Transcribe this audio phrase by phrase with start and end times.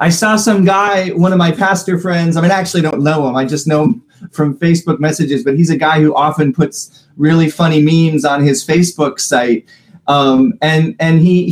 [0.00, 2.36] I saw some guy, one of my pastor friends.
[2.36, 3.36] I mean, I actually don't know him.
[3.36, 7.50] I just know him from Facebook messages, but he's a guy who often puts really
[7.50, 9.68] funny memes on his Facebook site.
[10.08, 11.50] Um, and and he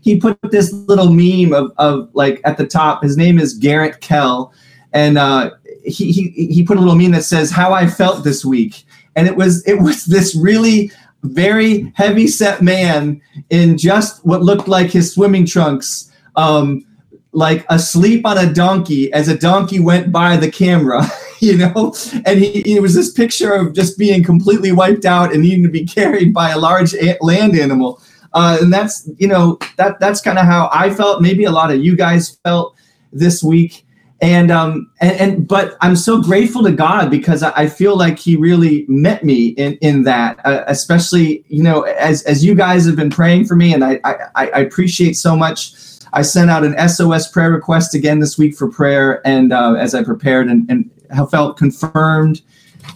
[0.00, 3.02] he put this little meme of, of like at the top.
[3.02, 4.54] His name is Garrett Kell,
[4.94, 5.50] and uh,
[5.84, 8.84] he, he he put a little meme that says "How I felt this week,"
[9.16, 10.90] and it was it was this really
[11.24, 13.20] very heavy set man
[13.50, 16.10] in just what looked like his swimming trunks.
[16.36, 16.86] Um,
[17.32, 21.02] like asleep on a donkey as a donkey went by the camera,
[21.40, 21.94] you know,
[22.26, 25.70] and he it was this picture of just being completely wiped out and needing to
[25.70, 28.00] be carried by a large land animal.
[28.34, 31.20] Uh, and that's you know that that's kind of how I felt.
[31.22, 32.74] Maybe a lot of you guys felt
[33.12, 33.84] this week
[34.22, 38.18] and um and, and but i'm so grateful to god because i, I feel like
[38.18, 42.86] he really met me in in that uh, especially you know as as you guys
[42.86, 45.74] have been praying for me and I, I i appreciate so much
[46.12, 49.94] i sent out an sos prayer request again this week for prayer and uh, as
[49.94, 50.90] i prepared and and
[51.30, 52.42] felt confirmed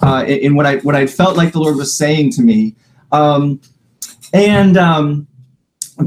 [0.03, 2.75] uh, in, in what i what i felt like the lord was saying to me
[3.13, 3.61] um
[4.33, 5.27] and um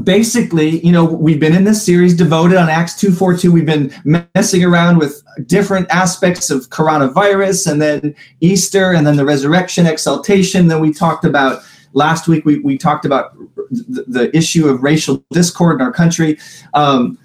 [0.04, 3.50] basically, you know, we've been in this series devoted on Acts 242.
[3.50, 3.92] We've been
[4.34, 10.68] messing around with different aspects of coronavirus and then Easter and then the resurrection exaltation.
[10.68, 13.36] Then we talked about last week, we, we talked about
[13.70, 16.38] the, the issue of racial discord in our country
[16.74, 17.18] um,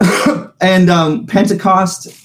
[0.60, 2.18] and um, Pentecost.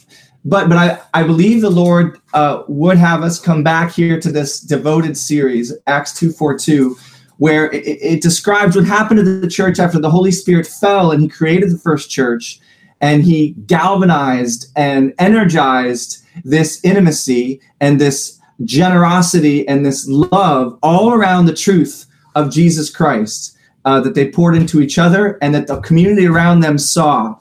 [0.46, 4.32] But, but I, I believe the Lord uh, would have us come back here to
[4.32, 6.96] this devoted series, Acts 242
[7.38, 11.22] where it, it, describes what happened to the church after the Holy Spirit fell and
[11.22, 12.60] he created the first church
[13.02, 21.46] and he galvanized and energized this intimacy and this generosity and this love all around
[21.46, 22.06] the truth
[22.36, 26.60] of Jesus Christ uh, that they poured into each other and that the community around
[26.60, 27.36] them saw.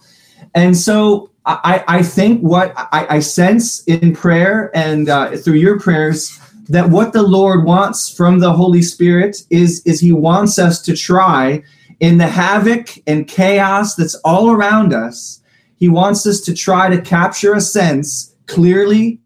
[0.55, 5.79] And so I, I think what I, I sense in prayer and uh, through your
[5.79, 10.83] prayers that what the Lord wants from the Holy Spirit is, is He wants us
[10.83, 11.63] to try
[12.01, 15.41] in the havoc and chaos that's all around us.
[15.77, 19.21] He wants us to try to capture a sense clearly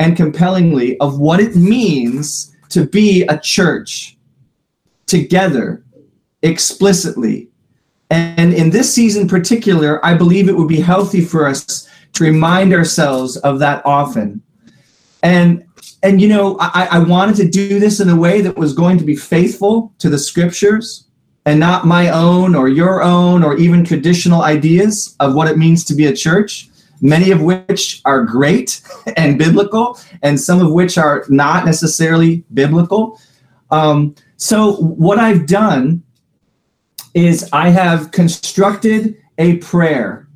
[0.00, 4.16] and compellingly of what it means to be a church
[5.06, 5.84] together
[6.42, 7.48] explicitly.
[8.08, 12.72] And in this season particular, I believe it would be healthy for us to remind
[12.72, 14.42] ourselves of that often.
[15.22, 15.64] And
[16.02, 18.96] and you know, I, I wanted to do this in a way that was going
[18.96, 21.04] to be faithful to the scriptures
[21.44, 25.84] and not my own or your own or even traditional ideas of what it means
[25.84, 26.69] to be a church,
[27.00, 28.80] many of which are great
[29.16, 33.20] and biblical, and some of which are not necessarily biblical.
[33.70, 36.02] Um, so, what I've done
[37.14, 40.28] is I have constructed a prayer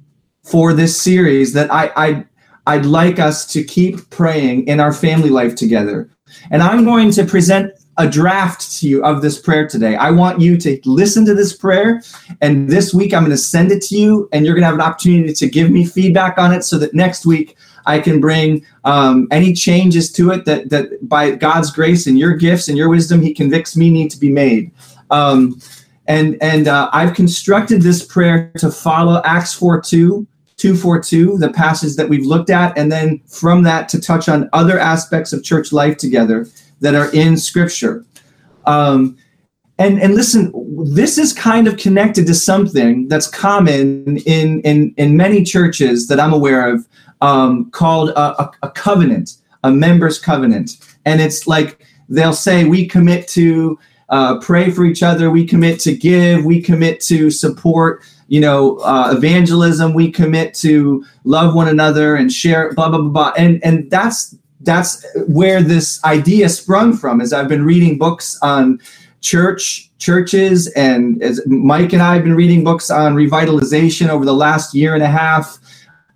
[0.43, 2.25] for this series that I, I
[2.67, 6.11] I'd like us to keep praying in our family life together.
[6.51, 9.97] And I'm going to present a draft to you of this prayer today.
[9.97, 12.03] I want you to listen to this prayer.
[12.41, 14.75] And this week, I'm going to send it to you, and you're going to have
[14.75, 17.57] an opportunity to give me feedback on it so that next week
[17.87, 22.35] I can bring um, any changes to it that, that by God's grace and your
[22.35, 24.73] gifts and your wisdom, He convicts me need to be made.
[25.11, 25.61] Um,
[26.07, 30.27] and and uh, I've constructed this prayer to follow Acts 4 2
[30.57, 34.79] 242, the passage that we've looked at, and then from that to touch on other
[34.79, 36.47] aspects of church life together
[36.85, 38.05] that are in Scripture.
[38.67, 39.17] Um,
[39.79, 40.53] and and listen,
[40.95, 46.21] this is kind of connected to something that's common in in in many churches that
[46.21, 46.87] I'm aware of,
[47.21, 52.87] um, called a, a, a covenant, a members' covenant, and it's like they'll say we
[52.87, 53.79] commit to
[54.11, 58.79] uh, pray for each other, we commit to give, we commit to support you know,
[58.79, 59.93] uh, evangelism.
[59.93, 63.33] We commit to love one another and share blah blah blah blah.
[63.37, 64.35] And and that's
[64.65, 67.21] that's where this idea sprung from.
[67.21, 68.81] As I've been reading books on
[69.21, 74.35] church churches, and as Mike and I have been reading books on revitalization over the
[74.35, 75.59] last year and a half.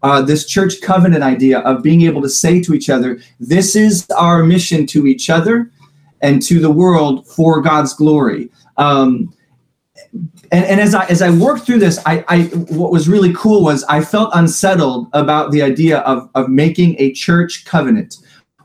[0.00, 4.06] Uh, this church covenant idea of being able to say to each other, "This is
[4.16, 5.72] our mission to each other
[6.20, 9.34] and to the world for God's glory." Um,
[10.52, 13.62] and, and as I as I worked through this, I, I what was really cool
[13.62, 18.18] was I felt unsettled about the idea of of making a church covenant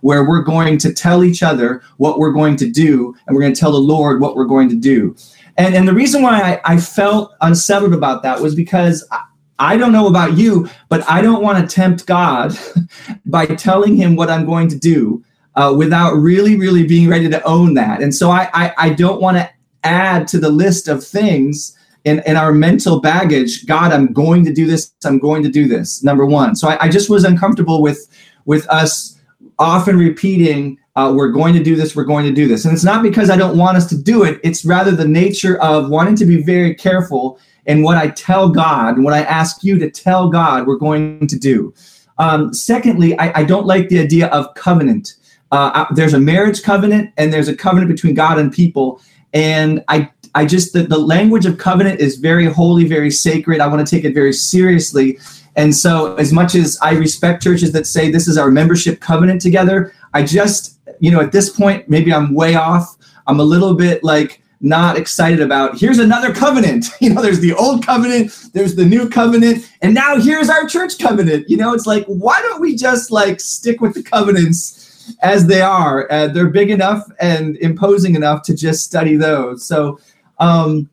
[0.03, 3.53] where we're going to tell each other what we're going to do and we're going
[3.53, 5.15] to tell the Lord what we're going to do.
[5.57, 9.21] And and the reason why I, I felt unsettled about that was because I,
[9.59, 12.57] I don't know about you, but I don't want to tempt God
[13.25, 15.23] by telling him what I'm going to do
[15.55, 18.01] uh, without really, really being ready to own that.
[18.01, 19.49] And so I, I, I don't want to
[19.85, 24.53] add to the list of things in, in our mental baggage, God, I'm going to
[24.53, 26.57] do this, I'm going to do this, number one.
[26.57, 28.09] So I, I just was uncomfortable with
[28.45, 29.12] with us
[29.59, 32.65] often repeating, uh, we're going to do this, we're going to do this.
[32.65, 35.59] And it's not because I don't want us to do it, it's rather the nature
[35.61, 39.63] of wanting to be very careful in what I tell God and what I ask
[39.63, 41.73] you to tell God we're going to do.
[42.17, 45.15] Um, secondly, I, I, don't like the idea of covenant.
[45.51, 49.01] Uh, there's a marriage covenant and there's a covenant between God and people.
[49.33, 53.61] And I I just the, the language of covenant is very holy, very sacred.
[53.61, 55.19] I want to take it very seriously.
[55.55, 59.41] And so, as much as I respect churches that say this is our membership covenant
[59.41, 62.97] together, I just, you know, at this point, maybe I'm way off.
[63.27, 66.85] I'm a little bit like not excited about here's another covenant.
[67.01, 70.97] You know, there's the old covenant, there's the new covenant, and now here's our church
[70.99, 71.49] covenant.
[71.49, 75.59] You know, it's like, why don't we just like stick with the covenants as they
[75.61, 76.09] are?
[76.09, 79.65] Uh, they're big enough and imposing enough to just study those.
[79.65, 79.99] So,
[80.39, 80.89] um,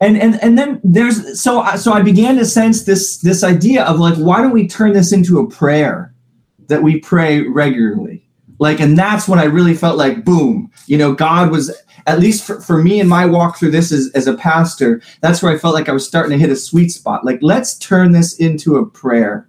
[0.00, 3.98] and and and then there's so so I began to sense this this idea of
[3.98, 6.14] like why don't we turn this into a prayer
[6.68, 8.28] that we pray regularly?
[8.58, 12.44] Like and that's when I really felt like boom you know God was at least
[12.44, 15.58] for, for me in my walk through this as, as a pastor that's where I
[15.58, 17.24] felt like I was starting to hit a sweet spot.
[17.24, 19.48] Like let's turn this into a prayer.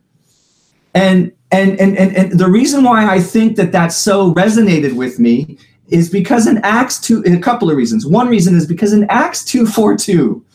[0.95, 5.19] And and and and, and the reason why I think that that so resonated with
[5.19, 8.05] me is because in Acts 2, a couple of reasons.
[8.05, 10.45] One reason is because in Acts 2 4 2,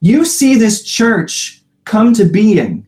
[0.00, 2.86] you see this church come to being,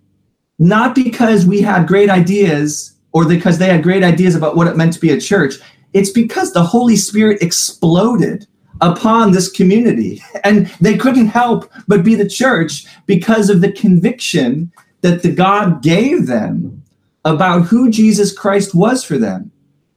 [0.58, 4.76] not because we had great ideas or because they had great ideas about what it
[4.76, 5.54] meant to be a church.
[5.92, 8.46] It's because the Holy Spirit exploded
[8.80, 10.22] upon this community.
[10.44, 14.70] And they couldn't help but be the church because of the conviction
[15.00, 16.84] that the God gave them
[17.24, 19.50] about who Jesus Christ was for them,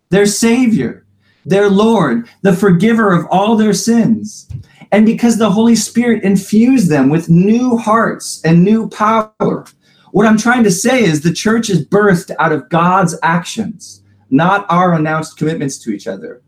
[0.10, 1.06] their Savior,
[1.46, 4.50] their Lord, the forgiver of all their sins.
[4.92, 9.66] And because the Holy Spirit infused them with new hearts and new power.
[10.12, 14.02] What I'm trying to say is the church is birthed out of God's actions,
[14.32, 16.42] not our announced commitments to each other.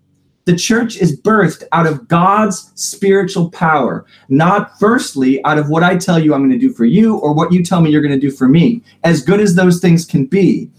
[0.46, 5.96] The church is birthed out of God's spiritual power, not firstly out of what I
[5.98, 8.20] tell you I'm going to do for you or what you tell me you're going
[8.20, 10.72] to do for me, as good as those things can be.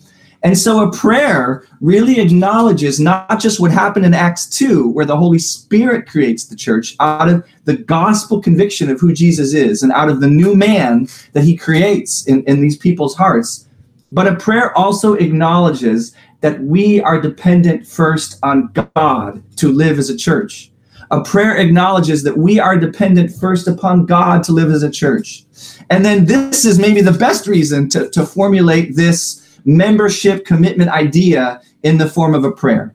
[0.44, 5.16] And so a prayer really acknowledges not just what happened in Acts 2, where the
[5.16, 9.92] Holy Spirit creates the church out of the gospel conviction of who Jesus is and
[9.92, 13.68] out of the new man that he creates in, in these people's hearts.
[14.10, 20.10] But a prayer also acknowledges that we are dependent first on God to live as
[20.10, 20.72] a church.
[21.12, 25.44] A prayer acknowledges that we are dependent first upon God to live as a church.
[25.90, 31.61] And then this is maybe the best reason to, to formulate this membership commitment idea
[31.82, 32.94] in the form of a prayer.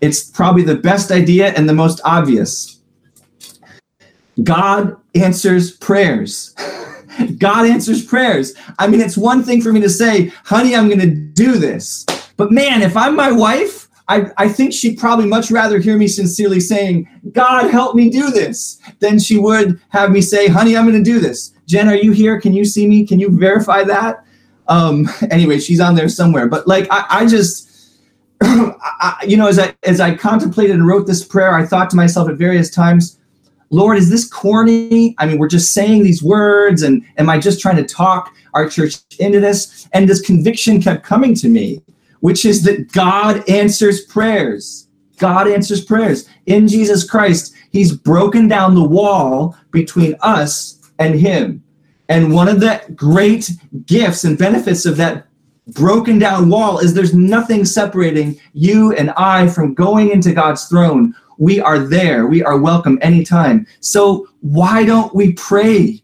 [0.00, 2.80] It's probably the best idea and the most obvious.
[4.42, 6.54] God answers prayers.
[7.38, 8.54] God answers prayers.
[8.78, 12.06] I mean, it's one thing for me to say, honey, I'm going to do this.
[12.36, 16.08] But man, if I'm my wife, I, I think she'd probably much rather hear me
[16.08, 20.88] sincerely saying, God, help me do this, than she would have me say, honey, I'm
[20.88, 21.52] going to do this.
[21.66, 22.40] Jen, are you here?
[22.40, 23.06] Can you see me?
[23.06, 24.24] Can you verify that?
[24.68, 26.46] Um, anyway, she's on there somewhere.
[26.46, 27.68] But like, I, I just,
[28.42, 31.96] I, you know, as I as I contemplated and wrote this prayer, I thought to
[31.96, 33.18] myself at various times,
[33.70, 35.14] Lord, is this corny?
[35.18, 38.68] I mean, we're just saying these words, and am I just trying to talk our
[38.68, 39.88] church into this?
[39.92, 41.82] And this conviction kept coming to me,
[42.20, 44.88] which is that God answers prayers.
[45.18, 46.28] God answers prayers.
[46.46, 51.62] In Jesus Christ, He's broken down the wall between us and Him.
[52.08, 53.50] And one of the great
[53.86, 55.26] gifts and benefits of that
[55.68, 61.14] broken down wall is there's nothing separating you and I from going into God's throne.
[61.36, 62.26] We are there.
[62.26, 63.66] We are welcome anytime.
[63.80, 66.02] So why don't we pray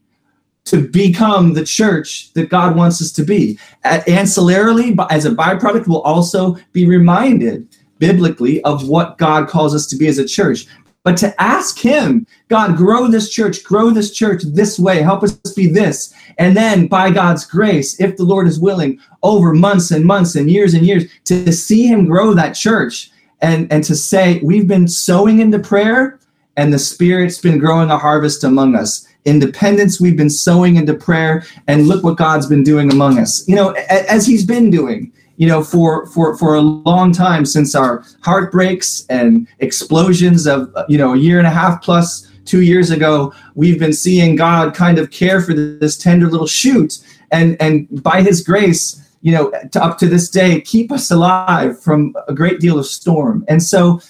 [0.64, 3.58] to become the church that God wants us to be?
[3.84, 7.66] Ancillarily, as a byproduct, we'll also be reminded
[7.98, 10.66] biblically of what God calls us to be as a church
[11.04, 15.34] but to ask Him, God, grow this church, grow this church this way, help us
[15.54, 16.12] be this.
[16.38, 20.50] And then, by God's grace, if the Lord is willing, over months and months and
[20.50, 24.88] years and years, to see Him grow that church and, and to say, we've been
[24.88, 26.18] sowing into prayer
[26.56, 29.06] and the Spirit's been growing a harvest among us.
[29.24, 33.46] Independence, we've been sowing into prayer, and look what God's been doing among us.
[33.48, 37.74] You know, as He's been doing you know, for for for a long time since
[37.74, 42.90] our heartbreaks and explosions of you know a year and a half plus two years
[42.90, 46.98] ago, we've been seeing God kind of care for this tender little shoot,
[47.32, 51.82] and and by His grace, you know, to, up to this day, keep us alive
[51.82, 53.44] from a great deal of storm.
[53.48, 54.00] And so,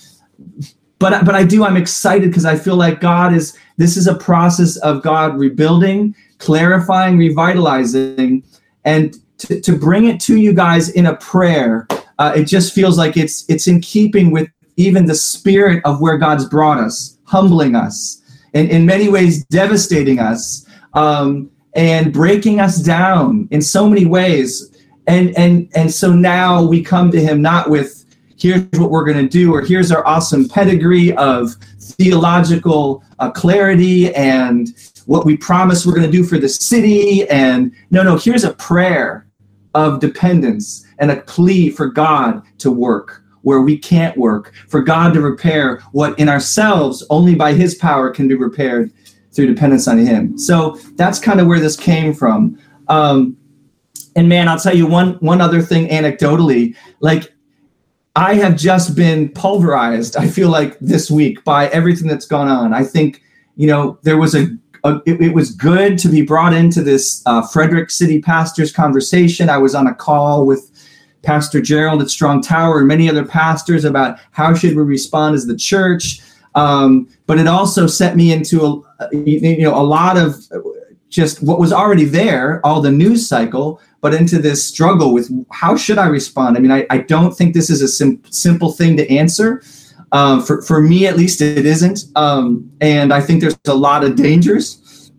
[0.98, 1.64] but but I do.
[1.64, 3.56] I'm excited because I feel like God is.
[3.76, 8.44] This is a process of God rebuilding, clarifying, revitalizing,
[8.84, 11.86] and to, to bring it to you guys in a prayer.
[12.18, 16.18] Uh, it just feels like it's it's in keeping with even the spirit of where
[16.18, 18.22] God's brought us, humbling us,
[18.54, 24.70] and in many ways devastating us, um, and breaking us down in so many ways.
[25.06, 28.04] And and and so now we come to Him not with
[28.36, 34.14] here's what we're going to do or here's our awesome pedigree of theological uh, clarity
[34.14, 34.68] and
[35.06, 38.52] what we promise we're going to do for the city and no no here's a
[38.54, 39.23] prayer
[39.74, 45.12] of dependence and a plea for God to work where we can't work, for God
[45.12, 48.90] to repair what in ourselves only by His power can be repaired
[49.32, 50.38] through dependence on Him.
[50.38, 52.58] So that's kind of where this came from.
[52.88, 53.36] Um,
[54.16, 57.32] and man, I'll tell you one one other thing anecdotally, like
[58.16, 60.16] I have just been pulverized.
[60.16, 62.72] I feel like this week by everything that's gone on.
[62.72, 63.22] I think
[63.56, 64.46] you know there was a,
[64.84, 69.48] a it, it, was good to be brought into this uh, Frederick City pastors conversation.
[69.48, 70.70] I was on a call with
[71.22, 75.46] Pastor Gerald at Strong Tower and many other pastors about how should we respond as
[75.46, 76.20] the church.
[76.54, 80.36] Um, but it also set me into a, you know a lot of
[81.08, 85.76] just what was already there, all the news cycle, but into this struggle with how
[85.76, 86.56] should I respond?
[86.56, 89.62] I mean, I, I don't think this is a sim- simple thing to answer.
[90.12, 92.04] Um, for, for me, at least, it isn't.
[92.14, 95.12] Um, and I think there's a lot of dangers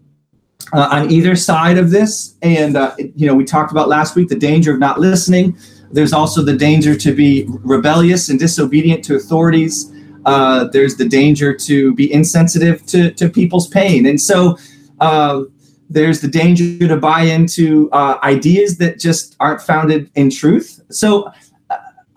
[0.74, 2.36] uh, on either side of this.
[2.42, 5.58] And, uh, you know, we talked about last week the danger of not listening,
[5.92, 9.92] there's also the danger to be rebellious and disobedient to authorities.
[10.26, 14.06] Uh, there's the danger to be insensitive to, to people's pain.
[14.06, 14.58] And so
[15.00, 15.44] uh,
[15.90, 20.82] there's the danger to buy into uh, ideas that just aren't founded in truth.
[20.90, 21.32] So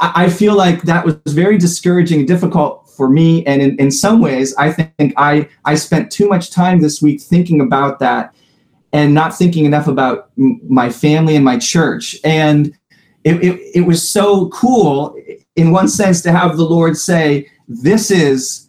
[0.01, 3.45] uh, I feel like that was very discouraging and difficult for me.
[3.47, 7.21] And in, in some ways, I think I, I spent too much time this week
[7.21, 8.35] thinking about that
[8.93, 12.17] and not thinking enough about m- my family and my church.
[12.25, 12.77] And
[13.25, 15.17] it, it, it was so cool
[15.57, 18.69] in one sense to have the Lord say, This is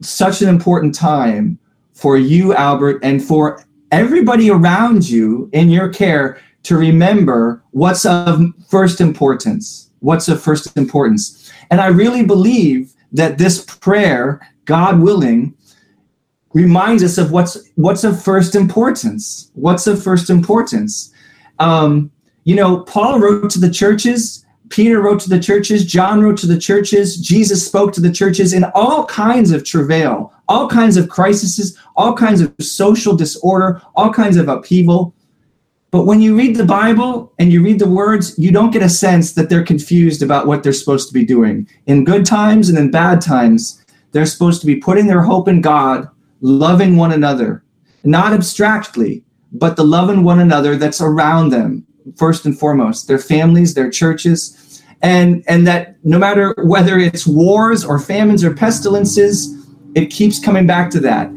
[0.00, 1.58] such an important time
[1.92, 8.42] for you, Albert, and for everybody around you in your care to remember what's of
[8.68, 9.90] first importance.
[10.04, 11.50] What's of first importance.
[11.70, 15.54] And I really believe that this prayer, God willing,
[16.52, 19.50] reminds us of what's what's of first importance.
[19.54, 21.10] What's of first importance.
[21.58, 22.10] Um,
[22.44, 26.46] you know, Paul wrote to the churches, Peter wrote to the churches, John wrote to
[26.46, 31.08] the churches, Jesus spoke to the churches in all kinds of travail, all kinds of
[31.08, 35.14] crises, all kinds of social disorder, all kinds of upheaval.
[35.94, 38.88] But when you read the Bible and you read the words, you don't get a
[38.88, 41.68] sense that they're confused about what they're supposed to be doing.
[41.86, 45.60] In good times and in bad times, they're supposed to be putting their hope in
[45.60, 46.08] God,
[46.40, 47.62] loving one another,
[48.02, 49.22] not abstractly,
[49.52, 51.86] but the love in one another that's around them,
[52.16, 57.82] first and foremost their families their churches and and that no matter whether it's wars
[57.82, 61.30] or famines or pestilences it keeps coming back to that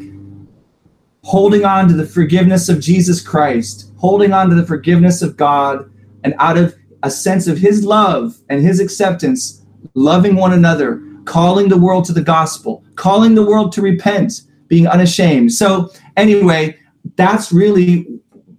[1.28, 5.90] holding on to the forgiveness of jesus christ holding on to the forgiveness of god
[6.24, 11.68] and out of a sense of his love and his acceptance loving one another calling
[11.68, 16.76] the world to the gospel calling the world to repent being unashamed so anyway
[17.16, 18.08] that's really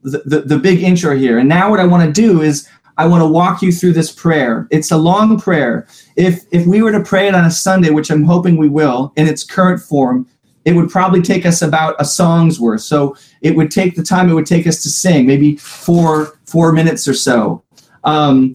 [0.02, 1.38] the, the, the big intro here.
[1.38, 4.12] And now what I want to do is I want to walk you through this
[4.12, 4.66] prayer.
[4.70, 5.86] It's a long prayer.
[6.16, 9.12] If if we were to pray it on a Sunday, which I'm hoping we will,
[9.16, 10.26] in its current form,
[10.68, 12.82] it would probably take us about a song's worth.
[12.82, 16.72] So it would take the time it would take us to sing, maybe four four
[16.72, 17.62] minutes or so.
[18.04, 18.54] Um,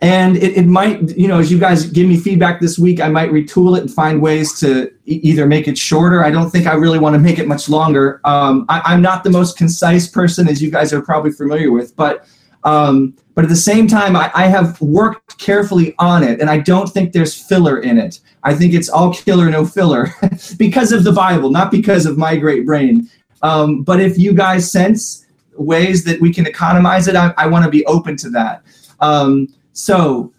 [0.00, 3.08] and it, it might you know as you guys give me feedback this week i
[3.08, 6.68] might retool it and find ways to e- either make it shorter i don't think
[6.68, 10.06] i really want to make it much longer um, I, am not the most concise
[10.06, 12.28] person as you guys are probably familiar with but
[12.64, 16.58] um, but at the same time I, I have worked carefully on it and i
[16.58, 20.12] don't think there's filler in it i think it's all killer no filler
[20.58, 23.08] because of the bible not because of my great brain
[23.42, 25.24] um, but if you guys sense
[25.54, 28.64] ways that we can economize it i, I want to be open to that
[29.00, 30.32] um, so,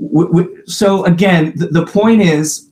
[0.00, 2.68] w- w- so again, th- the point is,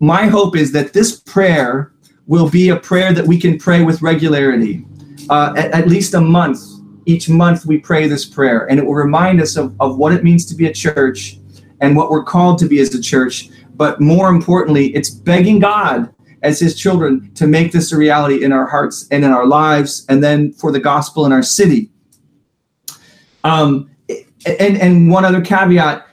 [0.00, 1.92] my hope is that this prayer
[2.26, 4.84] will be a prayer that we can pray with regularity,
[5.30, 6.60] uh, at, at least a month.
[7.06, 10.24] Each month we pray this prayer, and it will remind us of, of what it
[10.24, 11.38] means to be a church
[11.80, 13.50] and what we're called to be as a church.
[13.74, 18.52] But more importantly, it's begging God as his children to make this a reality in
[18.52, 21.90] our hearts and in our lives, and then for the gospel in our city.
[23.42, 23.90] Um,
[24.46, 26.06] and and one other caveat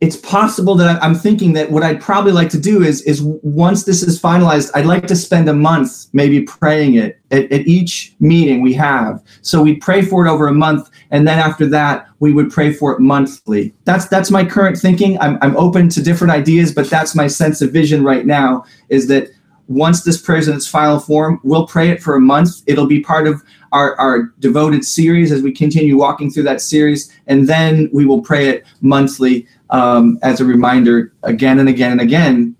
[0.00, 3.84] it's possible that I'm thinking that what I'd probably like to do is is once
[3.84, 8.14] this is finalized, I'd like to spend a month maybe praying it at, at, each
[8.20, 9.22] meeting we have.
[9.40, 12.72] So we'd pray for it over a month, and then after that, we would pray
[12.72, 13.72] for it monthly.
[13.84, 15.18] That's that's my current thinking.
[15.20, 18.64] I'm I'm open to different ideas, but that's my sense of vision right now.
[18.88, 19.28] Is that
[19.68, 22.62] once this prayer is in its final form, we'll pray it for a month.
[22.66, 27.10] It'll be part of our, our devoted series as we continue walking through that series,
[27.26, 32.00] and then we will pray it monthly um, as a reminder again and again and
[32.00, 32.56] again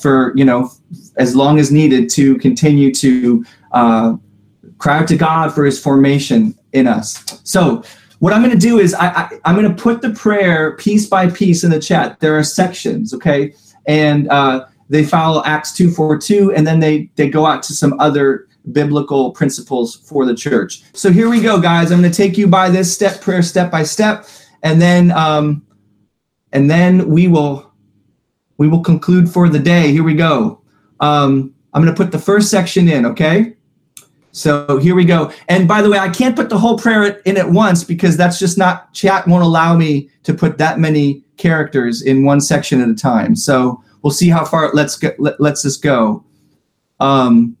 [0.00, 0.70] for you know
[1.16, 4.16] as long as needed to continue to uh,
[4.78, 7.40] cry out to God for His formation in us.
[7.44, 7.82] So
[8.20, 9.08] what I'm going to do is I,
[9.44, 12.18] I am going to put the prayer piece by piece in the chat.
[12.20, 13.54] There are sections, okay,
[13.86, 17.74] and uh, they follow Acts two four two, and then they they go out to
[17.74, 20.82] some other biblical principles for the church.
[20.92, 21.90] So here we go, guys.
[21.90, 24.26] I'm going to take you by this step prayer step by step,
[24.62, 25.62] and then um,
[26.52, 27.72] and then we will
[28.56, 29.92] we will conclude for the day.
[29.92, 30.60] Here we go.
[31.00, 33.06] Um, I'm going to put the first section in.
[33.06, 33.54] Okay.
[34.32, 35.32] So here we go.
[35.48, 38.38] And by the way, I can't put the whole prayer in at once because that's
[38.38, 42.88] just not chat won't allow me to put that many characters in one section at
[42.88, 43.34] a time.
[43.34, 46.24] So we'll see how far lets get, let, lets us go.
[47.00, 47.56] Um,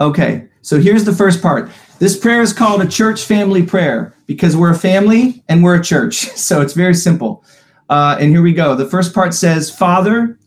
[0.00, 0.48] okay.
[0.60, 1.70] So here's the first part.
[1.98, 5.84] This prayer is called a church family prayer because we're a family and we're a
[5.84, 6.30] church.
[6.42, 7.44] So it's very simple.
[7.88, 8.74] Uh, and here we go.
[8.74, 10.38] The first part says, Father,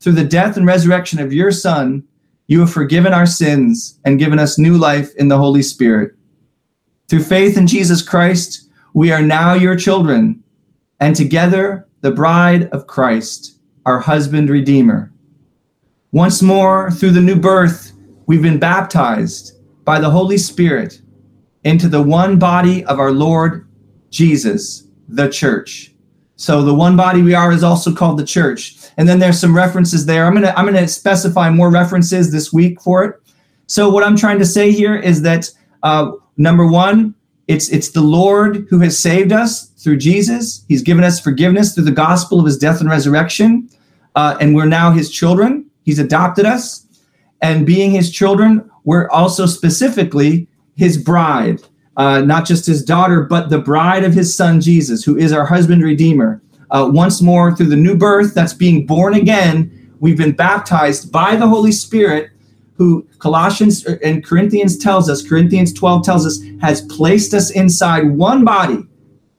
[0.00, 2.04] through the death and resurrection of your Son,
[2.48, 6.14] you have forgiven our sins and given us new life in the Holy Spirit.
[7.08, 10.42] Through faith in Jesus Christ, we are now your children,
[11.00, 15.12] and together the bride of Christ, our husband redeemer.
[16.12, 17.92] Once more, through the new birth,
[18.26, 21.00] we've been baptized by the Holy Spirit
[21.64, 23.68] into the one body of our Lord
[24.10, 25.94] Jesus, the church.
[26.36, 28.76] So the one body we are is also called the church.
[28.96, 30.24] And then there's some references there.
[30.24, 33.16] I'm gonna I'm gonna specify more references this week for it.
[33.66, 35.50] So what I'm trying to say here is that
[35.82, 37.14] uh, number one,
[37.48, 40.64] it's it's the Lord who has saved us through Jesus.
[40.68, 43.68] He's given us forgiveness through the gospel of His death and resurrection,
[44.14, 45.68] uh, and we're now His children.
[45.82, 46.86] He's adopted us,
[47.42, 51.60] and being His children, we're also specifically his bride,
[51.96, 55.44] uh, not just his daughter, but the bride of his son Jesus, who is our
[55.44, 56.40] husband redeemer.
[56.70, 61.34] Uh, once more, through the new birth, that's being born again, we've been baptized by
[61.34, 62.30] the Holy Spirit,
[62.76, 68.08] who Colossians uh, and Corinthians tells us, Corinthians 12 tells us, has placed us inside
[68.08, 68.84] one body,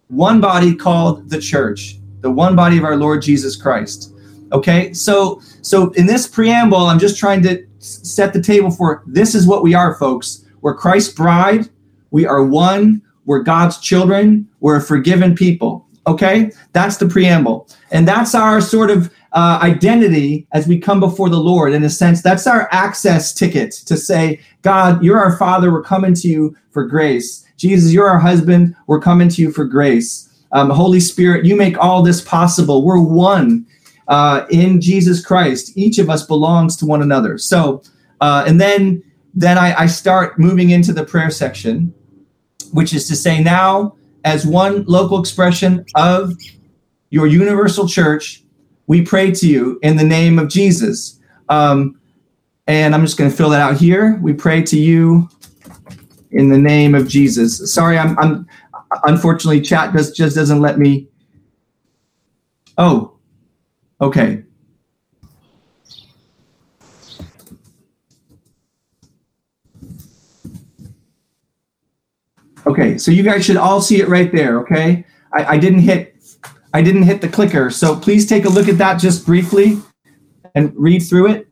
[0.09, 4.13] one body called the church, the one body of our Lord Jesus Christ.
[4.51, 9.35] Okay, so so in this preamble, I'm just trying to set the table for this
[9.35, 10.43] is what we are, folks.
[10.61, 11.69] We're Christ's bride.
[12.11, 13.01] We are one.
[13.25, 14.47] We're God's children.
[14.59, 15.87] We're a forgiven people.
[16.07, 16.51] Okay?
[16.73, 17.69] That's the preamble.
[17.91, 21.73] And that's our sort of uh, identity as we come before the Lord.
[21.73, 25.71] In a sense, that's our access ticket to say, God, you're our Father.
[25.71, 27.45] We're coming to you for grace.
[27.57, 28.75] Jesus, you're our husband.
[28.87, 30.27] We're coming to you for grace.
[30.51, 32.83] Um, Holy Spirit, you make all this possible.
[32.83, 33.67] We're one
[34.07, 35.77] uh, in Jesus Christ.
[35.77, 37.37] Each of us belongs to one another.
[37.37, 37.83] So,
[38.21, 41.93] uh, and then then I, I start moving into the prayer section,
[42.71, 46.33] which is to say, now as one local expression of
[47.09, 48.43] your universal church,
[48.87, 51.19] we pray to you in the name of Jesus.
[51.47, 51.99] Um,
[52.67, 54.19] and I'm just going to fill that out here.
[54.21, 55.29] We pray to you
[56.31, 57.73] in the name of Jesus.
[57.73, 58.47] Sorry, I'm, I'm
[59.03, 61.07] unfortunately chat just just doesn't let me.
[62.77, 63.19] Oh,
[64.01, 64.43] Okay.
[72.69, 75.03] Okay, so you guys should all see it right there, okay?
[75.33, 76.15] I, I didn't hit
[76.71, 79.79] I didn't hit the clicker, so please take a look at that just briefly
[80.53, 81.47] and read through it.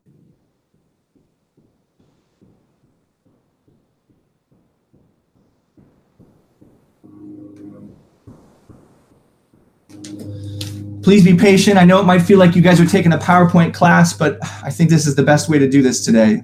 [11.01, 11.79] Please be patient.
[11.79, 14.69] I know it might feel like you guys are taking a PowerPoint class, but I
[14.69, 16.43] think this is the best way to do this today.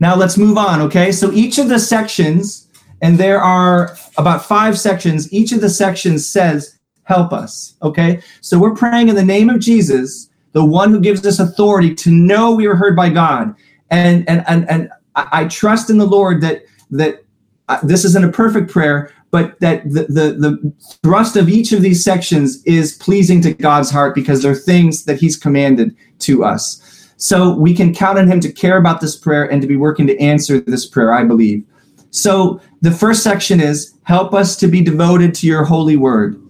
[0.00, 1.12] Now let's move on, okay?
[1.12, 2.68] So each of the sections,
[3.02, 8.20] and there are about five sections, each of the sections says, help us, okay?
[8.40, 12.10] So we're praying in the name of Jesus, the one who gives us authority to
[12.10, 13.54] know we are heard by God.
[13.90, 17.24] And and and, and I, trust in the Lord that that
[17.68, 21.82] uh, this isn't a perfect prayer, but that the, the, the thrust of each of
[21.82, 26.82] these sections is pleasing to God's heart because they're things that He's commanded to us.
[27.18, 30.06] So we can count on Him to care about this prayer and to be working
[30.06, 31.64] to answer this prayer, I believe.
[32.10, 36.40] So the first section is help us to be devoted to your holy word.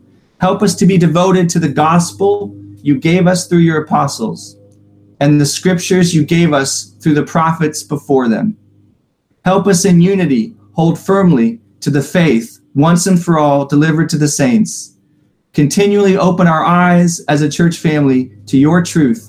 [0.40, 4.57] Help us to be devoted to the gospel you gave us through your apostles
[5.20, 8.57] and the scriptures you gave us through the prophets before them.
[9.44, 14.18] Help us in unity hold firmly to the faith once and for all delivered to
[14.18, 14.96] the saints.
[15.54, 19.27] Continually open our eyes as a church family to your truth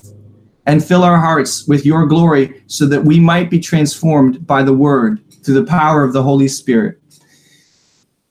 [0.66, 4.74] and fill our hearts with your glory so that we might be transformed by the
[4.74, 7.00] word through the power of the Holy Spirit.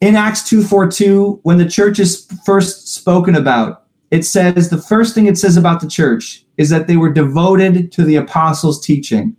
[0.01, 5.25] In Acts 2:42, when the church is first spoken about, it says the first thing
[5.25, 9.35] it says about the church is that they were devoted to the apostles' teaching.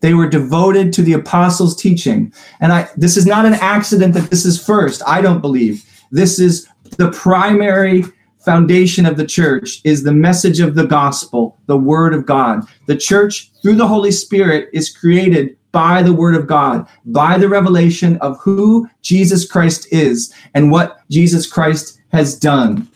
[0.00, 2.32] They were devoted to the apostles' teaching.
[2.60, 5.02] And I this is not an accident that this is first.
[5.06, 5.84] I don't believe.
[6.10, 8.04] This is the primary
[8.44, 12.66] foundation of the church is the message of the gospel, the word of God.
[12.86, 17.48] The church through the Holy Spirit is created by the word of God, by the
[17.48, 22.88] revelation of who Jesus Christ is and what Jesus Christ has done.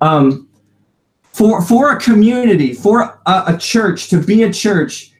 [0.00, 0.48] Um,
[1.32, 5.10] for, for a community, for a, a church to be a church,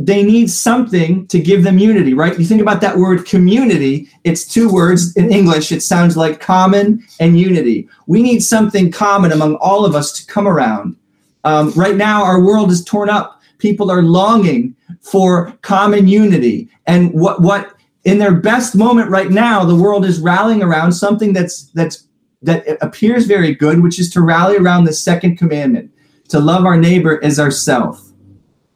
[0.00, 2.38] they need something to give them unity, right?
[2.38, 5.70] You think about that word community, it's two words in English.
[5.72, 7.86] It sounds like common and unity.
[8.06, 10.96] We need something common among all of us to come around.
[11.44, 13.42] Um, right now, our world is torn up.
[13.58, 16.70] People are longing for common unity.
[16.86, 21.34] And what what in their best moment right now, the world is rallying around something
[21.34, 22.06] that's that's
[22.40, 25.92] that appears very good, which is to rally around the second commandment,
[26.30, 28.09] to love our neighbor as ourself.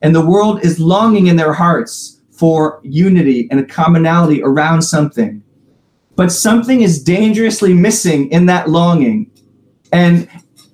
[0.05, 5.43] And the world is longing in their hearts for unity and a commonality around something.
[6.15, 9.31] But something is dangerously missing in that longing.
[9.93, 10.29] And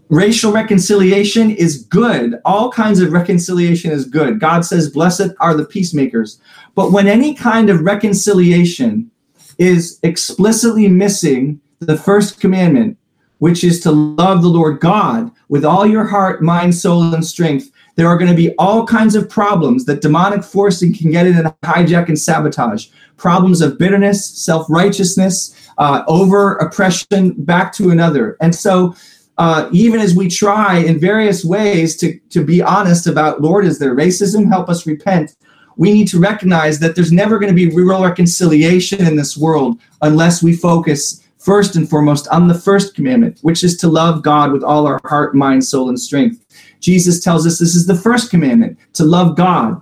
[0.08, 2.40] racial reconciliation is good.
[2.44, 4.40] All kinds of reconciliation is good.
[4.40, 6.40] God says, Blessed are the peacemakers.
[6.74, 9.12] But when any kind of reconciliation
[9.58, 12.98] is explicitly missing the first commandment,
[13.38, 17.70] which is to love the Lord God with all your heart, mind, soul, and strength,
[18.00, 21.36] there are going to be all kinds of problems that demonic forcing can get in
[21.36, 22.86] and hijack and sabotage.
[23.18, 28.38] Problems of bitterness, self righteousness, uh, over oppression back to another.
[28.40, 28.94] And so
[29.36, 33.78] uh, even as we try in various ways to, to be honest about, Lord, is
[33.78, 34.48] there racism?
[34.48, 35.36] Help us repent.
[35.76, 39.78] We need to recognize that there's never going to be real reconciliation in this world
[40.00, 44.52] unless we focus first and foremost on the first commandment, which is to love God
[44.52, 46.44] with all our heart, mind, soul, and strength.
[46.80, 49.80] Jesus tells us this is the first commandment to love God.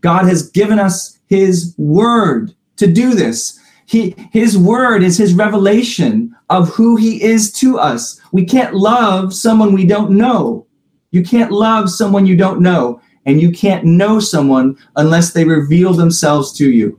[0.00, 3.58] God has given us his word to do this.
[3.86, 8.20] He, his word is his revelation of who he is to us.
[8.32, 10.66] We can't love someone we don't know.
[11.10, 15.92] You can't love someone you don't know, and you can't know someone unless they reveal
[15.92, 16.98] themselves to you.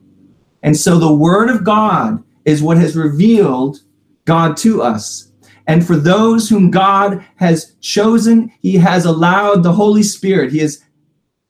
[0.64, 3.80] And so the word of God is what has revealed
[4.26, 5.31] God to us.
[5.68, 10.84] And for those whom God has chosen, he has allowed the Holy Spirit, he has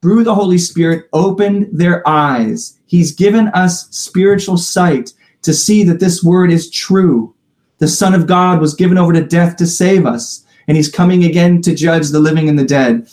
[0.02, 2.78] through the Holy Spirit opened their eyes.
[2.86, 7.34] He's given us spiritual sight to see that this word is true.
[7.78, 11.24] The Son of God was given over to death to save us, and he's coming
[11.24, 13.08] again to judge the living and the dead.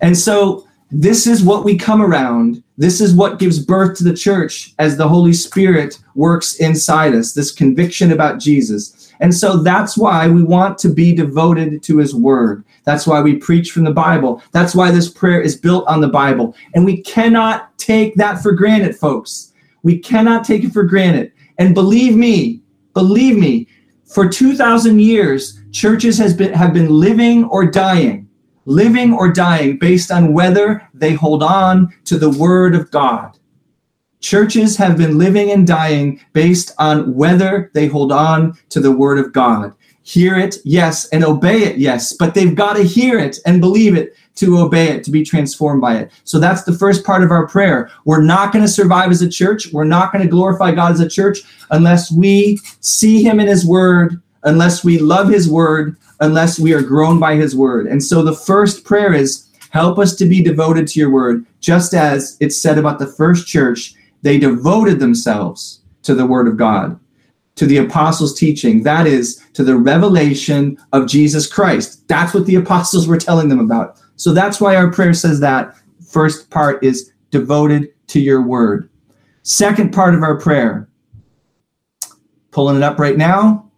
[0.00, 2.64] And so, this is what we come around.
[2.76, 7.32] This is what gives birth to the church as the Holy Spirit works inside us,
[7.32, 8.99] this conviction about Jesus.
[9.20, 12.64] And so that's why we want to be devoted to his word.
[12.84, 14.42] That's why we preach from the Bible.
[14.52, 16.56] That's why this prayer is built on the Bible.
[16.74, 19.52] And we cannot take that for granted, folks.
[19.82, 21.32] We cannot take it for granted.
[21.58, 22.62] And believe me,
[22.94, 23.68] believe me,
[24.06, 28.28] for 2,000 years, churches has been, have been living or dying,
[28.64, 33.38] living or dying based on whether they hold on to the Word of God.
[34.20, 39.18] Churches have been living and dying based on whether they hold on to the Word
[39.18, 39.74] of God.
[40.02, 43.96] Hear it, yes, and obey it, yes, but they've got to hear it and believe
[43.96, 46.10] it to obey it, to be transformed by it.
[46.24, 47.90] So that's the first part of our prayer.
[48.04, 49.72] We're not going to survive as a church.
[49.72, 53.66] We're not going to glorify God as a church unless we see Him in His
[53.66, 57.86] Word, unless we love His Word, unless we are grown by His Word.
[57.86, 61.94] And so the first prayer is help us to be devoted to your Word, just
[61.94, 63.94] as it's said about the first church.
[64.22, 66.98] They devoted themselves to the Word of God
[67.60, 68.82] to the apostles' teaching.
[68.84, 72.08] That is, to the revelation of Jesus Christ.
[72.08, 74.00] That's what the apostles were telling them about.
[74.16, 75.74] So that's why our prayer says that.
[76.08, 78.88] First part is devoted to your word.
[79.42, 80.88] Second part of our prayer,
[82.50, 83.70] pulling it up right now.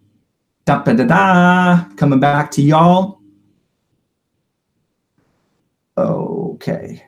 [0.65, 1.85] Da da da.
[1.97, 3.21] Coming back to y'all.
[5.99, 7.05] Okay.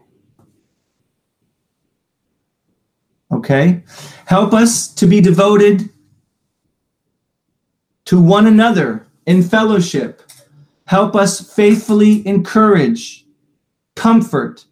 [3.45, 3.83] Okay?
[4.25, 5.91] Help us to be devoted
[8.07, 10.23] to one another in fellowship.
[10.87, 13.27] Help us faithfully encourage,
[13.97, 14.65] comfort,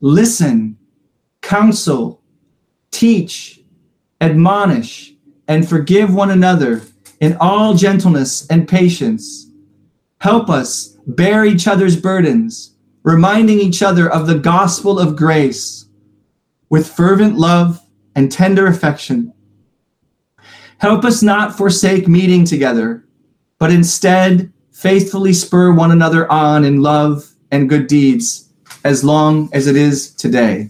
[0.00, 0.78] listen,
[1.42, 2.22] counsel,
[2.90, 3.60] teach,
[4.22, 5.12] admonish,
[5.46, 6.80] and forgive one another
[7.20, 9.50] in all gentleness and patience.
[10.22, 15.86] Help us bear each other's burdens, reminding each other of the gospel of grace
[16.70, 17.82] with fervent love
[18.18, 19.32] and tender affection.
[20.78, 23.04] Help us not forsake meeting together,
[23.60, 28.48] but instead faithfully spur one another on in love and good deeds
[28.82, 30.68] as long as it is today.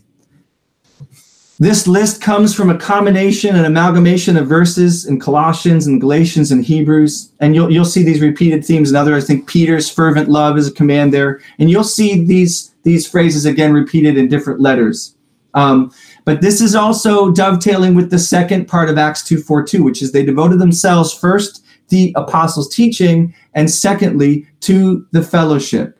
[1.58, 6.62] This list comes from a combination and amalgamation of verses in Colossians and Galatians and
[6.62, 7.32] Hebrews.
[7.40, 9.16] And you'll, you'll see these repeated themes in other.
[9.16, 11.40] I think Peter's fervent love is a command there.
[11.58, 15.16] And you'll see these, these phrases again repeated in different letters.
[15.54, 15.90] Um,
[16.28, 20.26] but this is also dovetailing with the second part of Acts 2.42, which is they
[20.26, 25.98] devoted themselves first the apostles' teaching and secondly to the fellowship,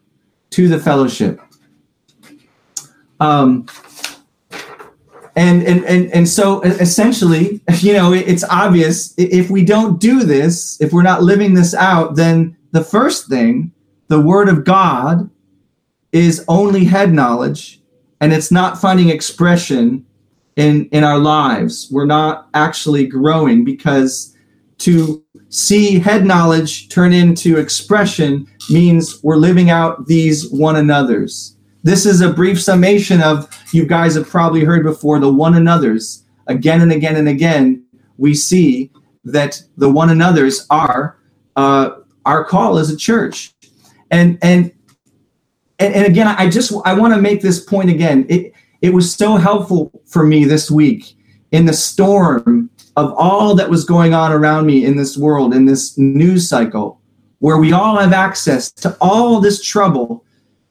[0.51, 1.41] to the fellowship.
[3.21, 3.65] Um,
[5.35, 10.79] and, and, and, and so essentially, you know, it's obvious if we don't do this,
[10.79, 13.73] if we're not living this out, then the first thing,
[14.09, 15.31] the word of God,
[16.13, 17.81] is only head knowledge
[18.21, 20.05] and it's not finding expression
[20.59, 21.89] in, in our lives.
[21.91, 24.37] We're not actually growing because
[24.79, 31.57] to see head knowledge turn into expression means we're living out these one another's.
[31.85, 36.25] This is a brief summation of you guys have probably heard before the one another's.
[36.49, 37.85] Again and again and again,
[38.17, 38.91] we see
[39.25, 41.19] that the one another's are
[41.55, 41.91] uh,
[42.27, 43.55] our call as a church.
[44.11, 44.73] And and
[45.81, 48.27] and, again, I just I want to make this point again.
[48.29, 51.17] It it was so helpful for me this week
[51.53, 55.67] in the storm of all that was going on around me in this world, in
[55.67, 57.01] this news cycle,
[57.39, 60.25] where we all have access to all this trouble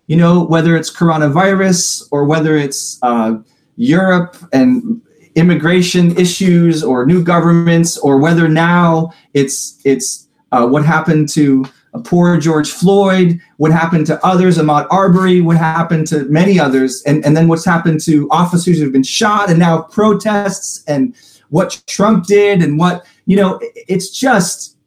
[0.08, 3.36] you know, whether it's coronavirus or whether it's uh,
[3.76, 5.02] Europe and
[5.36, 11.66] immigration issues or new governments, or whether now it's it's uh, what happened to
[12.04, 17.26] poor George Floyd, what happened to others, Ahmaud Arbery, what happened to many others, and,
[17.26, 21.16] and then what's happened to officers who've been shot and now protests and
[21.50, 24.78] what Trump did and what, you know, it's just,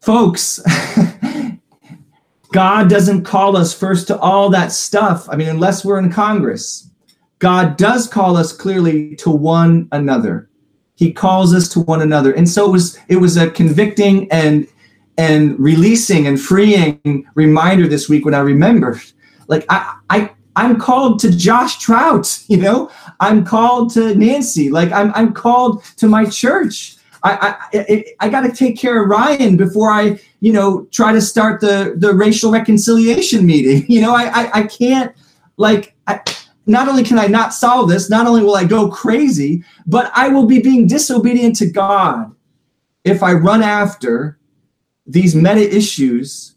[0.00, 0.60] folks,
[2.52, 5.28] God doesn't call us first to all that stuff.
[5.28, 6.88] I mean, unless we're in Congress.
[7.38, 10.48] God does call us clearly to one another.
[10.94, 12.32] He calls us to one another.
[12.32, 14.66] And so it was it was a convicting and
[15.18, 19.00] and releasing and freeing reminder this week when I remembered
[19.48, 22.90] like I I I'm called to Josh Trout, you know?
[23.20, 26.96] I'm called to Nancy, like I'm I'm called to my church.
[27.22, 31.20] I I, I got to take care of Ryan before I you know try to
[31.20, 33.86] start the the racial reconciliation meeting.
[33.92, 35.14] You know I I, I can't
[35.56, 36.20] like I,
[36.66, 40.28] not only can I not solve this, not only will I go crazy, but I
[40.28, 42.34] will be being disobedient to God
[43.04, 44.36] if I run after
[45.06, 46.54] these meta issues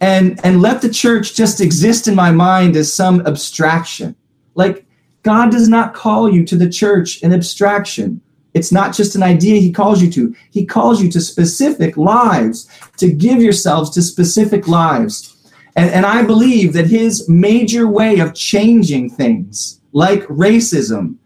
[0.00, 4.14] and and let the church just exist in my mind as some abstraction.
[4.54, 4.86] Like
[5.22, 8.20] God does not call you to the church in abstraction.
[8.54, 10.34] It's not just an idea he calls you to.
[10.50, 15.34] He calls you to specific lives, to give yourselves to specific lives.
[15.76, 21.16] And, and I believe that his major way of changing things, like racism,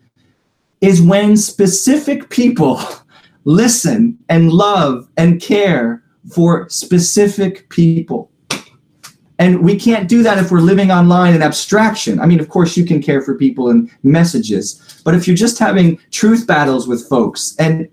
[0.80, 2.80] is when specific people
[3.44, 8.30] listen and love and care for specific people.
[9.38, 12.20] And we can't do that if we're living online in abstraction.
[12.20, 15.58] I mean, of course, you can care for people and messages, but if you're just
[15.58, 17.88] having truth battles with folks and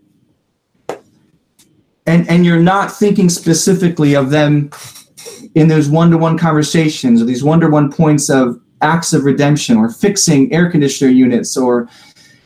[2.10, 4.70] and and you're not thinking specifically of them
[5.56, 10.72] in those one-to-one conversations or these one-to-one points of acts of redemption or fixing air
[10.72, 11.89] conditioner units or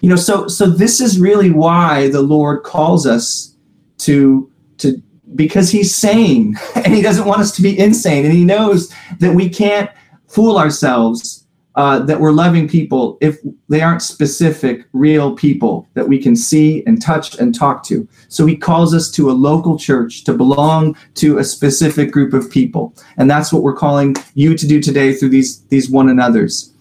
[0.02, 3.56] you know so so this is really why the lord calls us
[3.98, 5.02] to to
[5.36, 8.26] because he's sane and he doesn't want us to be insane.
[8.26, 9.90] And he knows that we can't
[10.28, 11.44] fool ourselves
[11.76, 16.84] uh, that we're loving people if they aren't specific, real people that we can see
[16.86, 18.08] and touch and talk to.
[18.28, 22.52] So he calls us to a local church to belong to a specific group of
[22.52, 22.94] people.
[23.18, 26.72] And that's what we're calling you to do today through these, these one another's.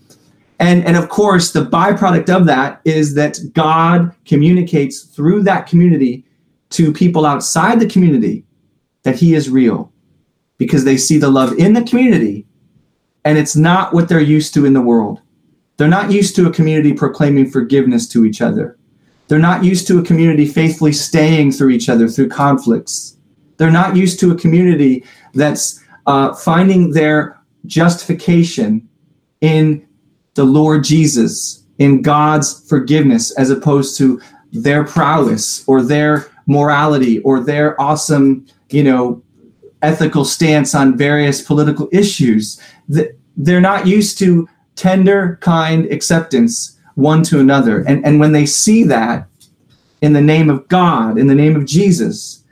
[0.58, 6.24] And, and of course, the byproduct of that is that God communicates through that community
[6.72, 8.44] to people outside the community
[9.02, 9.92] that he is real
[10.58, 12.46] because they see the love in the community
[13.24, 15.20] and it's not what they're used to in the world.
[15.76, 18.78] They're not used to a community proclaiming forgiveness to each other.
[19.28, 23.16] They're not used to a community faithfully staying through each other through conflicts.
[23.56, 25.04] They're not used to a community
[25.34, 28.88] that's uh, finding their justification
[29.40, 29.86] in
[30.34, 34.20] the Lord Jesus, in God's forgiveness, as opposed to
[34.52, 39.22] their prowess or their morality or their awesome, you know,
[39.82, 42.60] ethical stance on various political issues.
[43.36, 47.82] They're not used to tender, kind acceptance one to another.
[47.82, 49.26] And, and when they see that
[50.00, 52.44] in the name of God, in the name of Jesus,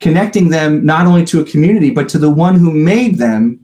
[0.00, 3.60] connecting them not only to a community, but to the one who made them,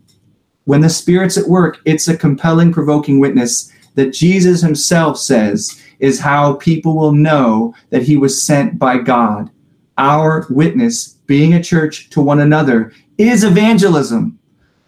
[0.64, 6.20] when the Spirit's at work, it's a compelling, provoking witness that Jesus himself says is
[6.20, 9.50] how people will know that he was sent by God.
[9.98, 14.38] Our witness, being a church to one another, is evangelism.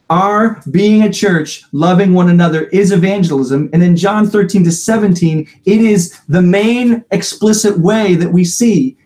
[0.08, 3.70] Our being a church, loving one another, is evangelism.
[3.72, 8.96] And in John 13 to 17, it is the main explicit way that we see,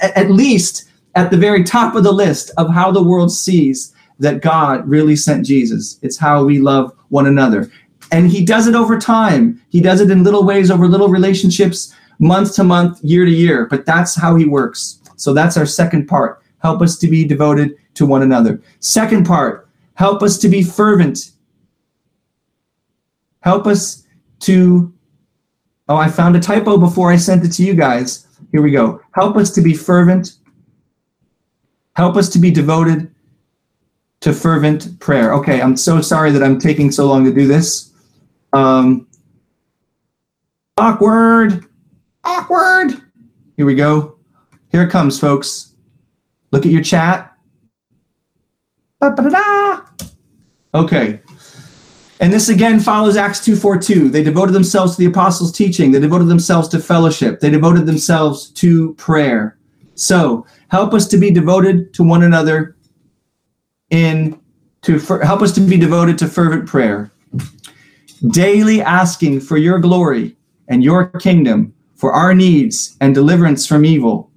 [0.00, 4.42] at least at the very top of the list of how the world sees that
[4.42, 5.98] God really sent Jesus.
[6.02, 7.70] It's how we love one another.
[8.12, 9.60] And he does it over time.
[9.70, 13.66] He does it in little ways over little relationships, month to month, year to year.
[13.66, 15.00] But that's how he works.
[15.24, 16.42] So that's our second part.
[16.58, 18.62] Help us to be devoted to one another.
[18.80, 21.30] Second part, Help us to be fervent.
[23.40, 24.04] Help us
[24.40, 24.92] to.
[25.88, 28.26] Oh, I found a typo before I sent it to you guys.
[28.52, 29.00] Here we go.
[29.12, 30.36] Help us to be fervent.
[31.94, 33.14] Help us to be devoted
[34.20, 35.32] to fervent prayer.
[35.34, 37.92] Okay, I'm so sorry that I'm taking so long to do this.
[38.52, 39.06] Um,
[40.78, 41.66] awkward.
[42.24, 42.92] Awkward.
[43.56, 44.13] Here we go.
[44.74, 45.72] Here it comes, folks.
[46.50, 47.32] Look at your chat.
[48.98, 49.82] Ba-ba-da-da.
[50.74, 51.20] Okay.
[52.18, 54.08] And this again follows Acts 2:42.
[54.08, 55.92] They devoted themselves to the apostles' teaching.
[55.92, 57.38] They devoted themselves to fellowship.
[57.38, 59.56] They devoted themselves to prayer.
[59.94, 62.74] So, help us to be devoted to one another
[63.90, 64.36] in
[64.82, 67.12] to help us to be devoted to fervent prayer.
[68.26, 74.32] Daily asking for your glory and your kingdom, for our needs and deliverance from evil.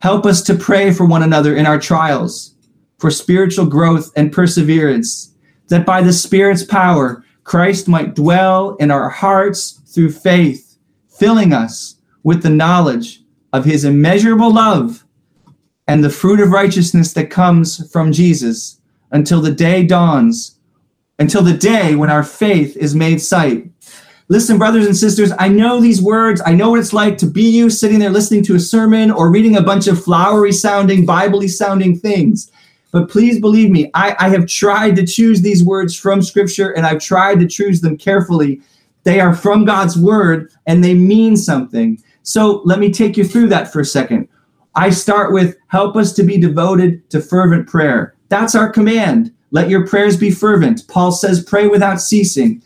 [0.00, 2.54] Help us to pray for one another in our trials,
[2.98, 5.34] for spiritual growth and perseverance
[5.68, 11.96] that by the Spirit's power, Christ might dwell in our hearts through faith, filling us
[12.22, 15.04] with the knowledge of his immeasurable love
[15.86, 20.58] and the fruit of righteousness that comes from Jesus until the day dawns,
[21.18, 23.68] until the day when our faith is made sight.
[24.30, 26.40] Listen, brothers and sisters, I know these words.
[26.46, 29.28] I know what it's like to be you sitting there listening to a sermon or
[29.28, 32.52] reading a bunch of flowery sounding, Bible sounding things.
[32.92, 36.86] But please believe me, I, I have tried to choose these words from Scripture and
[36.86, 38.60] I've tried to choose them carefully.
[39.02, 42.00] They are from God's Word and they mean something.
[42.22, 44.28] So let me take you through that for a second.
[44.76, 48.14] I start with help us to be devoted to fervent prayer.
[48.28, 49.34] That's our command.
[49.50, 50.86] Let your prayers be fervent.
[50.86, 52.62] Paul says, pray without ceasing.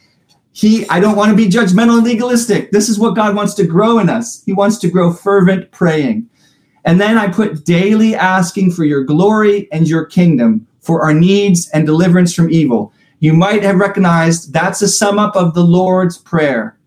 [0.57, 2.71] He, I don't want to be judgmental and legalistic.
[2.71, 4.41] This is what God wants to grow in us.
[4.45, 6.31] He wants to grow fervent praying.
[6.85, 11.69] And then I put daily asking for your glory and your kingdom, for our needs
[11.71, 12.93] and deliverance from evil.
[13.19, 16.79] You might have recognized that's a sum up of the Lord's Prayer.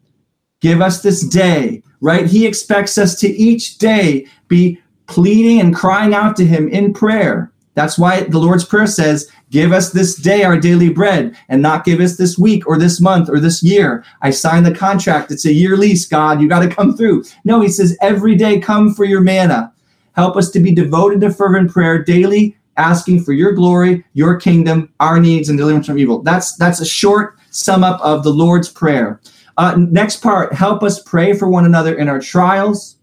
[0.61, 2.25] Give us this day, right?
[2.25, 7.51] He expects us to each day be pleading and crying out to Him in prayer.
[7.77, 11.85] That's why the Lord's Prayer says, Give us this day our daily bread, and not
[11.85, 14.03] give us this week or this month or this year.
[14.23, 15.29] I signed the contract.
[15.29, 16.41] It's a year lease, God.
[16.41, 17.25] You got to come through.
[17.45, 19.71] No, He says, Every day come for your manna.
[20.13, 24.91] Help us to be devoted to fervent prayer daily, asking for your glory, your kingdom,
[24.99, 26.23] our needs, and deliverance from evil.
[26.23, 29.21] That's that's a short sum up of the Lord's prayer.
[29.57, 32.97] Uh, next part: help us pray for one another in our trials,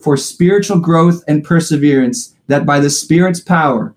[0.00, 3.94] for spiritual growth and perseverance, that by the Spirit's power,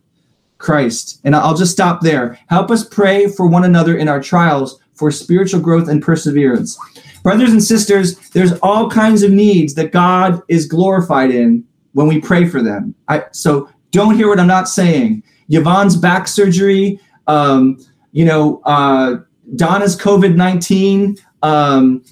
[0.57, 1.19] Christ.
[1.23, 2.39] And I'll just stop there.
[2.47, 6.77] Help us pray for one another in our trials for spiritual growth and perseverance.
[7.23, 12.21] Brothers and sisters, there's all kinds of needs that God is glorified in when we
[12.21, 12.93] pray for them.
[13.07, 15.23] I, so don't hear what I'm not saying.
[15.49, 17.79] Yvonne's back surgery, um,
[18.11, 19.17] you know, uh,
[19.55, 22.03] Donna's COVID 19, um,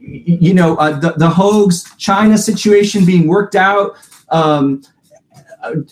[0.00, 3.96] you know, uh, the, the Hoag's China situation being worked out.
[4.30, 4.82] Um,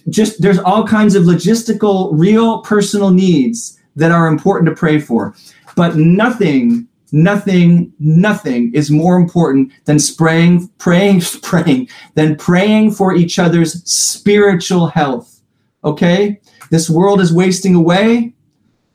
[0.09, 5.35] just there's all kinds of logistical, real personal needs that are important to pray for.
[5.77, 13.39] But nothing nothing, nothing is more important than spraying, praying, praying, than praying for each
[13.39, 15.41] other's spiritual health.
[15.85, 16.41] Okay?
[16.71, 18.35] This world is wasting away.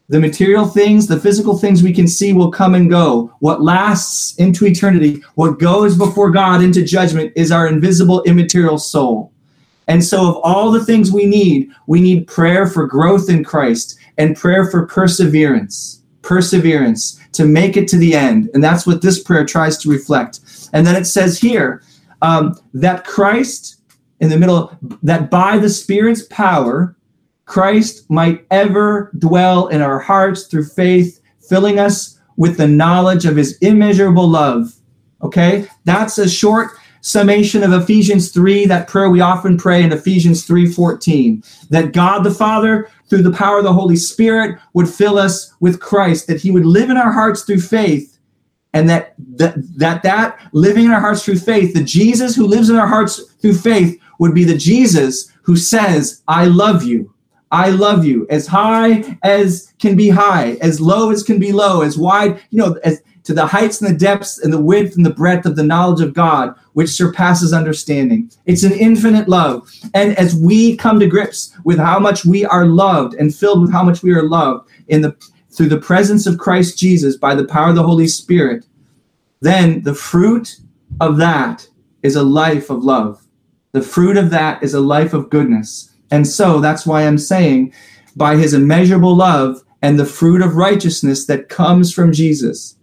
[0.09, 3.33] The material things, the physical things we can see will come and go.
[3.39, 9.33] What lasts into eternity, what goes before God into judgment, is our invisible, immaterial soul.
[9.87, 13.97] And so, of all the things we need, we need prayer for growth in Christ
[14.17, 16.03] and prayer for perseverance.
[16.21, 18.49] Perseverance to make it to the end.
[18.53, 20.39] And that's what this prayer tries to reflect.
[20.73, 21.83] And then it says here
[22.21, 23.79] um, that Christ,
[24.19, 26.95] in the middle, that by the Spirit's power,
[27.45, 33.37] Christ might ever dwell in our hearts through faith, filling us with the knowledge of
[33.37, 34.73] his immeasurable love.
[35.23, 35.67] Okay?
[35.85, 36.71] That's a short
[37.01, 42.31] summation of Ephesians 3, that prayer we often pray in Ephesians 3:14, that God the
[42.31, 46.51] Father through the power of the Holy Spirit would fill us with Christ, that he
[46.51, 48.17] would live in our hearts through faith,
[48.73, 52.69] and that that that, that living in our hearts through faith, the Jesus who lives
[52.69, 57.11] in our hearts through faith would be the Jesus who says, "I love you."
[57.49, 61.79] I love you as high as can be high, as low as can be low,
[61.81, 65.05] as wide, you know, as to the heights and the depths and the width and
[65.05, 68.29] the breadth of the knowledge of God, which surpasses understanding.
[68.45, 69.67] It's an infinite love.
[69.95, 73.71] And as we come to grips with how much we are loved and filled with
[73.71, 75.15] how much we are loved in the
[75.49, 78.67] through the presence of Christ Jesus by the power of the Holy Spirit,
[79.41, 80.59] then the fruit
[81.01, 81.67] of that
[82.03, 83.25] is a life of love.
[83.71, 85.91] The fruit of that is a life of goodness.
[86.11, 87.73] And so that's why I'm saying
[88.15, 92.76] by his immeasurable love and the fruit of righteousness that comes from Jesus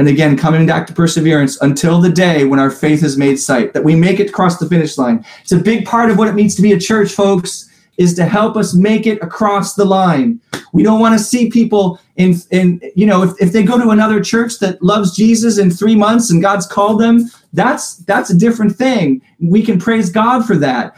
[0.00, 3.74] and again, coming back to perseverance until the day when our faith is made sight,
[3.74, 5.22] that we make it across the finish line.
[5.42, 8.24] It's a big part of what it means to be a church, folks, is to
[8.24, 10.40] help us make it across the line.
[10.72, 13.90] We don't want to see people in, in you know, if, if they go to
[13.90, 18.38] another church that loves Jesus in three months and God's called them, that's that's a
[18.38, 19.20] different thing.
[19.38, 20.96] We can praise God for that.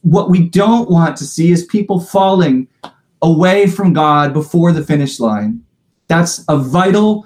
[0.00, 2.66] What we don't want to see is people falling
[3.22, 5.62] away from God before the finish line.
[6.08, 7.24] That's a vital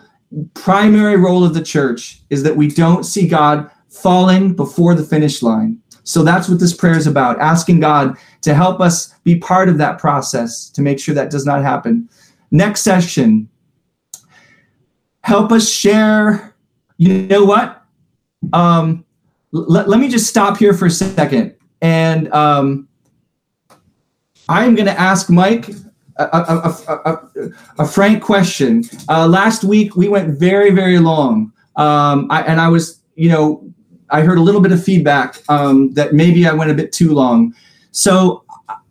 [0.54, 5.42] primary role of the church is that we don't see God falling before the finish
[5.42, 5.80] line.
[6.04, 9.78] So that's what this prayer is about asking God to help us be part of
[9.78, 12.08] that process to make sure that does not happen.
[12.50, 13.48] Next session,
[15.22, 16.54] help us share.
[16.96, 17.82] You know what?
[18.52, 19.04] Um,
[19.50, 21.56] let, let me just stop here for a second.
[21.82, 22.88] And um,
[24.48, 25.70] I'm going to ask Mike
[26.18, 28.84] a, a, a, frank question.
[29.08, 33.70] Uh, last week we went very, very long, um, I, and I was, you know,
[34.10, 37.12] I heard a little bit of feedback um, that maybe I went a bit too
[37.12, 37.54] long.
[37.90, 38.44] So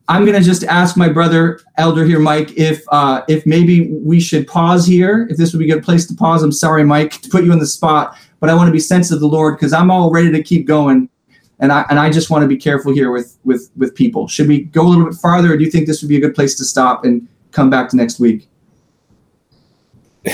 [0.08, 4.20] I'm going to just ask my brother Elder here, Mike, if uh, if maybe we
[4.20, 5.28] should pause here.
[5.30, 6.44] If this would be a good place to pause.
[6.44, 9.18] I'm sorry, Mike, to put you in the spot, but I want to be sensitive
[9.18, 11.10] to the Lord because I'm all ready to keep going
[11.60, 14.28] and I and I just want to be careful here with with with people.
[14.28, 16.22] Should we go a little bit farther, or do you think this would be a
[16.22, 18.48] good place to stop and come back to next week?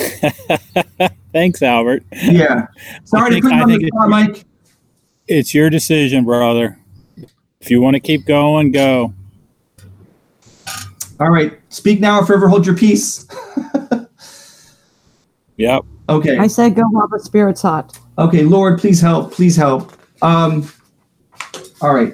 [1.34, 2.04] Thanks, Albert.
[2.12, 2.68] Yeah,
[3.04, 4.46] sorry think, to put you on the spot, Mike.
[5.28, 6.78] It's your decision, brother.
[7.60, 9.14] If you want to keep going, go.
[11.20, 11.60] All right.
[11.70, 13.28] Speak now or forever hold your peace.
[15.58, 15.84] yep.
[16.10, 16.38] Okay.
[16.38, 17.98] I said go while the spirit's hot.
[18.18, 19.32] Okay, Lord, please help.
[19.32, 19.94] Please help.
[20.24, 20.68] Um,
[21.82, 22.14] all right.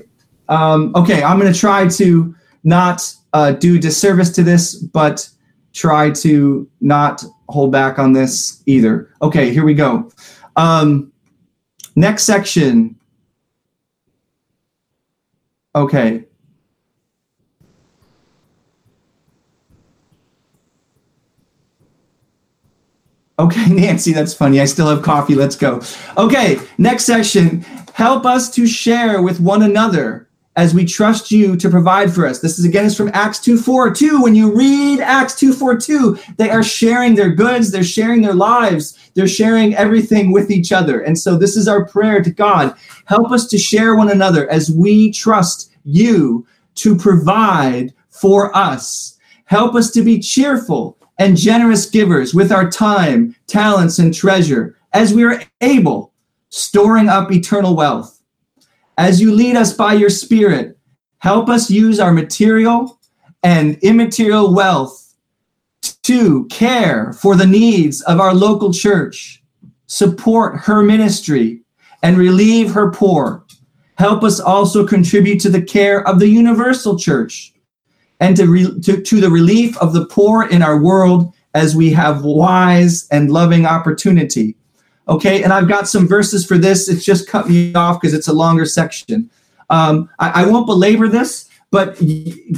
[0.50, 5.30] Um, okay, I'm going to try to not uh, do disservice to this, but
[5.74, 9.14] try to not hold back on this either.
[9.22, 10.10] Okay, here we go.
[10.56, 11.12] Um,
[11.96, 12.96] next section.
[15.76, 16.24] Okay.
[23.40, 24.60] Okay, Nancy, that's funny.
[24.60, 25.36] I still have coffee.
[25.36, 25.82] Let's go.
[26.18, 27.64] Okay, next section.
[27.98, 32.38] Help us to share with one another as we trust you to provide for us.
[32.38, 34.22] This is again is from Acts 2:4.
[34.22, 39.28] When you read Acts 2:4, they are sharing their goods, they're sharing their lives, they're
[39.28, 41.00] sharing everything with each other.
[41.00, 42.76] And so this is our prayer to God.
[43.06, 46.46] Help us to share one another as we trust you
[46.76, 49.16] to provide for us.
[49.46, 55.16] Help us to be cheerful and generous givers with our time, talents, and treasure as
[55.16, 56.12] we are able,
[56.50, 58.22] storing up eternal wealth.
[58.98, 60.78] As you lead us by your Spirit,
[61.20, 63.00] help us use our material
[63.44, 65.16] and immaterial wealth
[66.04, 69.44] to care for the needs of our local church,
[69.88, 71.62] support her ministry,
[72.02, 73.46] and relieve her poor.
[73.98, 77.54] Help us also contribute to the care of the universal church
[78.20, 81.92] and to, re- to, to the relief of the poor in our world as we
[81.92, 84.56] have wise and loving opportunity.
[85.10, 86.90] Okay, and I've got some verses for this.
[86.90, 89.30] It's just cut me off because it's a longer section.
[89.70, 92.02] Um, I, I, won't belabor this, but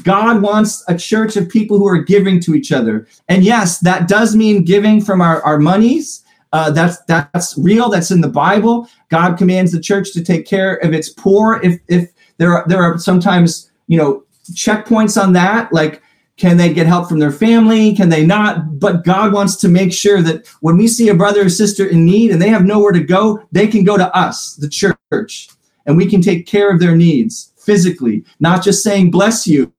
[0.03, 3.07] God wants a church of people who are giving to each other.
[3.27, 6.23] And yes, that does mean giving from our, our monies.
[6.53, 7.89] Uh, that's that's real.
[7.89, 8.87] That's in the Bible.
[9.09, 11.59] God commands the church to take care of its poor.
[11.63, 14.23] If if there are there are sometimes you know
[14.53, 16.01] checkpoints on that, like
[16.39, 17.93] can they get help from their family?
[17.93, 18.79] Can they not?
[18.79, 22.05] But God wants to make sure that when we see a brother or sister in
[22.05, 25.49] need and they have nowhere to go, they can go to us, the church,
[25.85, 29.71] and we can take care of their needs physically, not just saying, bless you,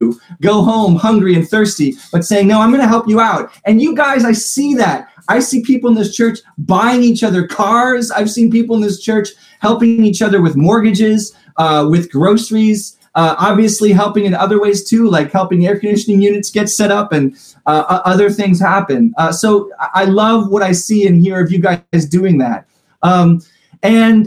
[0.42, 3.50] go home hungry and thirsty, but saying, no, I'm going to help you out.
[3.64, 5.08] And you guys, I see that.
[5.28, 8.10] I see people in this church buying each other cars.
[8.10, 9.30] I've seen people in this church
[9.60, 12.98] helping each other with mortgages, uh, with groceries.
[13.20, 17.12] Uh, obviously, helping in other ways too, like helping air conditioning units get set up
[17.12, 19.12] and uh, other things happen.
[19.18, 19.70] Uh, so
[20.02, 22.60] I love what I see and hear of you guys doing that.
[23.02, 23.42] Um,
[23.82, 24.20] and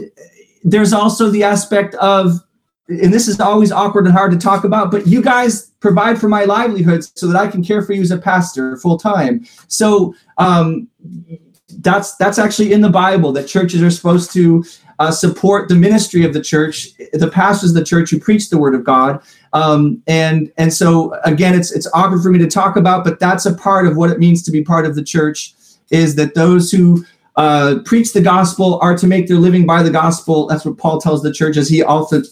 [0.62, 2.38] there's also the aspect of,
[2.86, 6.28] and this is always awkward and hard to talk about, but you guys provide for
[6.28, 9.44] my livelihood so that I can care for you as a pastor full time.
[9.66, 10.88] So um,
[11.80, 14.64] that's that's actually in the Bible that churches are supposed to
[14.98, 18.58] uh, support the ministry of the church, the pastors of the church who preach the
[18.58, 19.22] word of God.
[19.52, 23.46] Um, and and so again, it's it's awkward for me to talk about, but that's
[23.46, 25.54] a part of what it means to be part of the church.
[25.90, 27.04] Is that those who
[27.36, 30.46] uh, preach the gospel are to make their living by the gospel.
[30.46, 31.68] That's what Paul tells the churches.
[31.68, 32.24] He often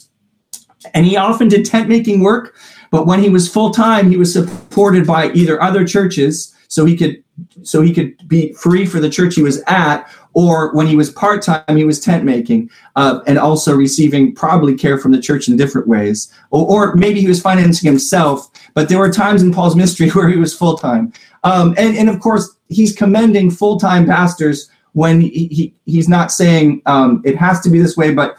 [0.94, 2.56] and he often did tent making work,
[2.90, 6.96] but when he was full time, he was supported by either other churches, so he
[6.96, 7.22] could
[7.62, 11.11] so he could be free for the church he was at, or when he was
[11.11, 15.49] part time, he was tent making uh, and also receiving probably care from the church
[15.49, 16.33] in different ways.
[16.51, 20.28] Or, or, maybe he was financing himself, but there were times in Paul's ministry where
[20.28, 21.12] he was full time.
[21.45, 26.30] Um, and, and of course, he's commending full time pastors when he, he, he's not
[26.30, 28.39] saying um, it has to be this way, but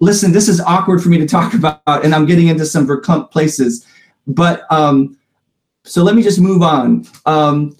[0.00, 3.30] listen, this is awkward for me to talk about, and I'm getting into some verklempt
[3.30, 3.86] places.
[4.26, 5.18] But um,
[5.84, 7.06] so let me just move on.
[7.26, 7.76] Um,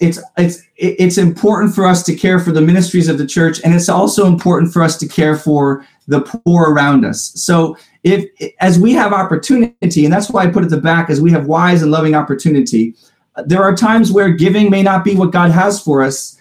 [0.00, 3.74] it's it's it's important for us to care for the ministries of the church and
[3.74, 7.32] it's also important for us to care for the poor around us.
[7.34, 8.28] So if
[8.60, 11.46] as we have opportunity and that's why i put at the back as we have
[11.46, 12.94] wise and loving opportunity
[13.44, 16.36] there are times where giving may not be what god has for us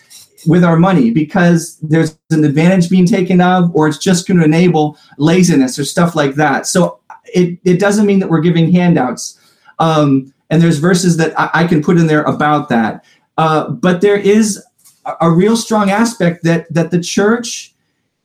[0.47, 4.45] with our money because there's an advantage being taken of or it's just going to
[4.45, 6.67] enable laziness or stuff like that.
[6.67, 9.39] So it, it doesn't mean that we're giving handouts.
[9.79, 13.03] Um, and there's verses that I, I can put in there about that
[13.37, 14.63] uh, but there is
[15.05, 17.73] a, a real strong aspect that that the church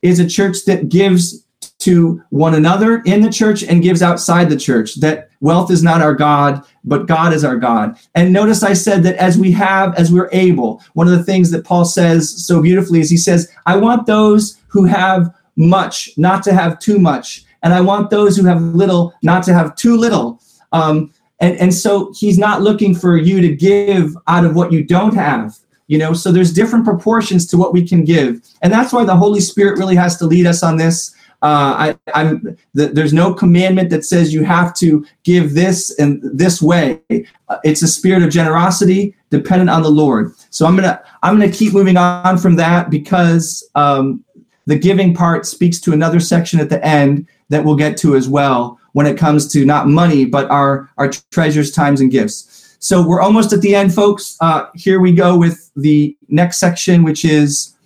[0.03, 1.45] is a church that gives
[1.81, 4.97] to one another in the church and gives outside the church.
[4.97, 7.99] That wealth is not our God, but God is our God.
[8.15, 11.51] And notice I said that as we have, as we're able, one of the things
[11.51, 16.43] that Paul says so beautifully is he says, I want those who have much not
[16.45, 17.45] to have too much.
[17.63, 20.41] And I want those who have little not to have too little.
[20.73, 24.85] Um, and and so he's not looking for you to give out of what you
[24.85, 25.57] don't have
[25.89, 29.17] you know so there's different proportions to what we can give and that's why the
[29.17, 33.33] holy spirit really has to lead us on this uh, I, am the, there's no
[33.33, 37.01] commandment that says you have to give this and this way.
[37.49, 40.35] Uh, it's a spirit of generosity dependent on the Lord.
[40.51, 44.23] So I'm gonna I'm gonna keep moving on from that because um,
[44.67, 48.29] the giving part speaks to another section at the end that we'll get to as
[48.29, 52.77] well when it comes to not money, but our, our treasures, times, and gifts.
[52.81, 54.37] So we're almost at the end, folks.
[54.41, 57.77] Uh, here we go with the next section, which is,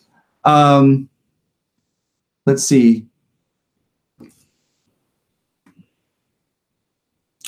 [0.45, 1.09] um,
[2.47, 3.05] let's see,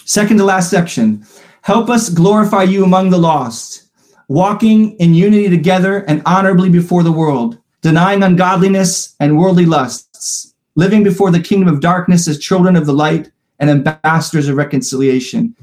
[0.04, 1.24] second to last section.
[1.62, 3.90] Help us glorify you among the lost,
[4.28, 11.04] walking in unity together and honorably before the world, denying ungodliness and worldly lusts, living
[11.04, 15.54] before the kingdom of darkness as children of the light and ambassadors of reconciliation.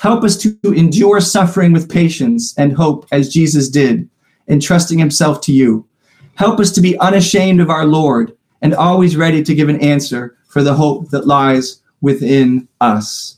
[0.00, 4.08] Help us to endure suffering with patience and hope as Jesus did,
[4.48, 5.86] entrusting himself to you.
[6.34, 10.36] Help us to be unashamed of our Lord and always ready to give an answer
[10.48, 13.36] for the hope that lies within us.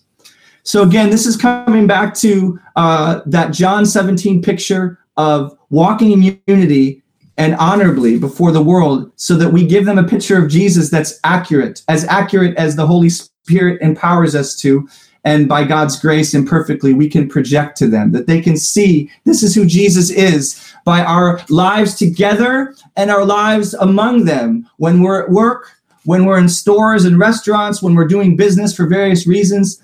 [0.62, 6.40] So, again, this is coming back to uh, that John 17 picture of walking in
[6.46, 7.02] unity
[7.36, 11.20] and honorably before the world so that we give them a picture of Jesus that's
[11.22, 13.35] accurate, as accurate as the Holy Spirit
[13.80, 14.88] empowers us to.
[15.24, 19.42] And by God's grace, imperfectly, we can project to them that they can see this
[19.42, 24.70] is who Jesus is by our lives together and our lives among them.
[24.76, 25.72] When we're at work,
[26.04, 29.82] when we're in stores and restaurants, when we're doing business for various reasons,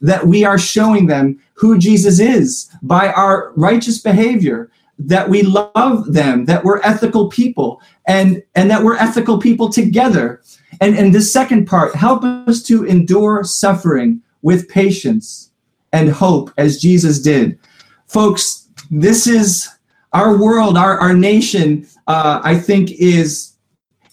[0.00, 6.12] that we are showing them who Jesus is by our righteous behavior, that we love
[6.12, 10.40] them, that we're ethical people, and, and that we're ethical people together.
[10.80, 15.50] And, and the second part, help us to endure suffering with patience
[15.92, 17.58] and hope as Jesus did.
[18.06, 19.68] Folks, this is
[20.12, 23.54] our world, our, our nation, uh, I think, is,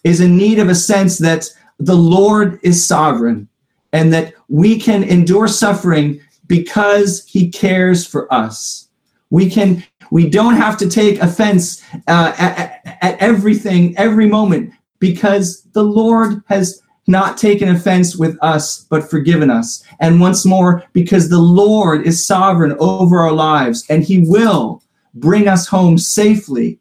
[0.03, 1.49] is in need of a sense that
[1.79, 3.47] the Lord is sovereign
[3.93, 8.89] and that we can endure suffering because he cares for us.
[9.29, 15.63] We can we don't have to take offense uh, at, at everything every moment because
[15.73, 19.83] the Lord has not taken offense with us, but forgiven us.
[19.99, 24.81] And once more, because the Lord is sovereign over our lives and he will
[25.13, 26.79] bring us home safely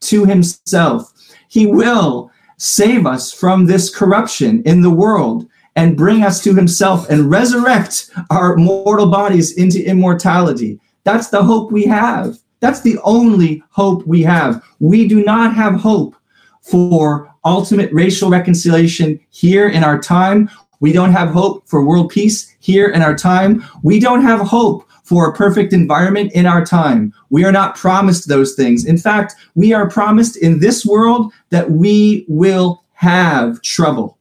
[0.00, 1.12] to himself.
[1.48, 5.46] He will save us from this corruption in the world
[5.76, 10.80] and bring us to himself and resurrect our mortal bodies into immortality.
[11.04, 12.38] That's the hope we have.
[12.60, 14.64] That's the only hope we have.
[14.80, 16.16] We do not have hope
[16.62, 20.50] for ultimate racial reconciliation here in our time.
[20.80, 23.64] We don't have hope for world peace here in our time.
[23.82, 27.14] We don't have hope for a perfect environment in our time.
[27.30, 28.84] We are not promised those things.
[28.84, 34.18] In fact, we are promised in this world that we will have trouble.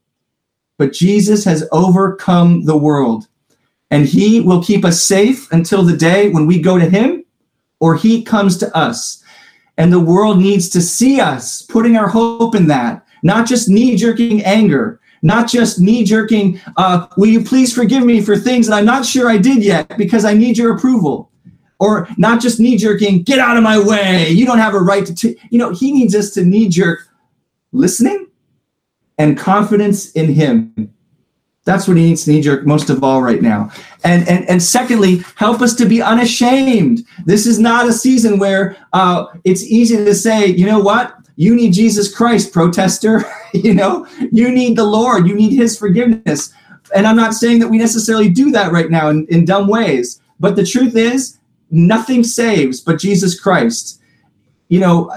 [0.78, 3.28] But Jesus has overcome the world,
[3.90, 7.26] and he will keep us safe until the day when we go to him
[7.80, 9.24] or he comes to us.
[9.78, 13.96] And the world needs to see us putting our hope in that, not just knee
[13.96, 18.76] jerking anger, not just knee jerking, uh, will you please forgive me for things that
[18.76, 21.32] I'm not sure I did yet because I need your approval.
[21.80, 24.30] Or not just knee jerking, get out of my way.
[24.30, 25.38] You don't have a right to, t-.
[25.50, 27.00] you know, he needs us to knee jerk
[27.74, 28.28] listening
[29.18, 30.94] and confidence in him
[31.66, 33.72] that's what he needs to knee jerk most of all right now.
[34.04, 37.04] And, and, and secondly, help us to be unashamed.
[37.26, 41.16] This is not a season where uh, it's easy to say, you know what?
[41.36, 43.24] You need Jesus Christ, protester.
[43.54, 45.28] you know, you need the Lord.
[45.28, 46.54] You need his forgiveness.
[46.96, 50.22] And I'm not saying that we necessarily do that right now in, in dumb ways.
[50.40, 51.38] But the truth is,
[51.72, 54.02] nothing saves but Jesus Christ.
[54.70, 55.12] You know,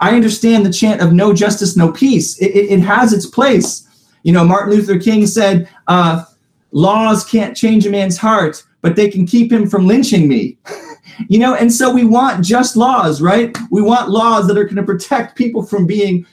[0.00, 2.38] I understand the chant of no justice, no peace.
[2.38, 3.88] It, it, it has its place
[4.22, 6.24] you know, Martin Luther King said, uh,
[6.70, 10.58] laws can't change a man's heart, but they can keep him from lynching me.
[11.28, 13.56] you know, and so we want just laws, right?
[13.70, 16.26] We want laws that are going to protect people from being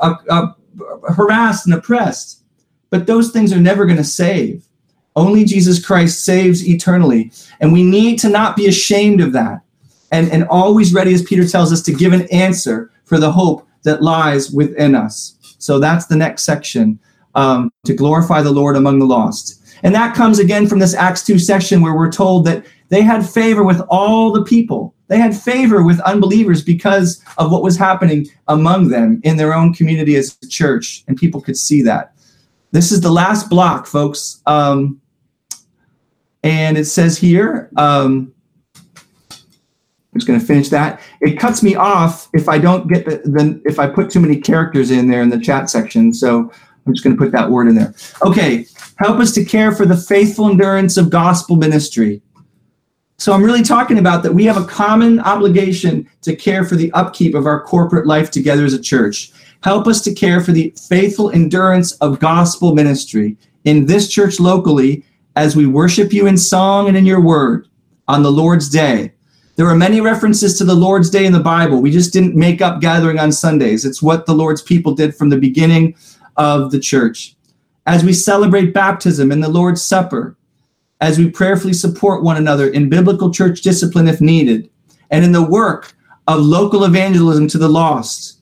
[0.00, 0.46] uh, uh,
[1.14, 2.42] harassed and oppressed.
[2.90, 4.64] But those things are never going to save.
[5.16, 7.32] Only Jesus Christ saves eternally.
[7.60, 9.60] And we need to not be ashamed of that.
[10.10, 13.66] And, and always ready, as Peter tells us, to give an answer for the hope
[13.82, 15.36] that lies within us.
[15.58, 16.98] So that's the next section
[17.34, 19.67] um, to glorify the Lord among the lost.
[19.82, 23.28] And that comes again from this Acts 2 section where we're told that they had
[23.28, 24.94] favor with all the people.
[25.08, 29.72] They had favor with unbelievers because of what was happening among them in their own
[29.72, 32.12] community as a church, and people could see that.
[32.72, 34.42] This is the last block, folks.
[34.46, 35.00] Um,
[36.42, 38.32] and it says here, um,
[40.12, 41.00] I'm just going to finish that.
[41.20, 44.36] It cuts me off if I don't get the, the if I put too many
[44.36, 46.12] characters in there in the chat section.
[46.12, 46.50] So
[46.86, 47.94] I'm just going to put that word in there.
[48.22, 48.66] Okay,
[48.98, 52.20] help us to care for the faithful endurance of gospel ministry.
[53.16, 56.92] So I'm really talking about that we have a common obligation to care for the
[56.92, 59.32] upkeep of our corporate life together as a church.
[59.62, 65.04] Help us to care for the faithful endurance of gospel ministry in this church locally
[65.34, 67.68] as we worship you in song and in your word
[68.06, 69.12] on the Lord's day.
[69.56, 71.80] There are many references to the Lord's day in the Bible.
[71.80, 73.84] We just didn't make up gathering on Sundays.
[73.84, 75.96] It's what the Lord's people did from the beginning
[76.36, 77.34] of the church.
[77.88, 80.36] As we celebrate baptism and the Lord's Supper,
[81.00, 84.68] as we prayerfully support one another in biblical church discipline if needed,
[85.10, 85.94] and in the work
[86.26, 88.40] of local evangelism to the lost.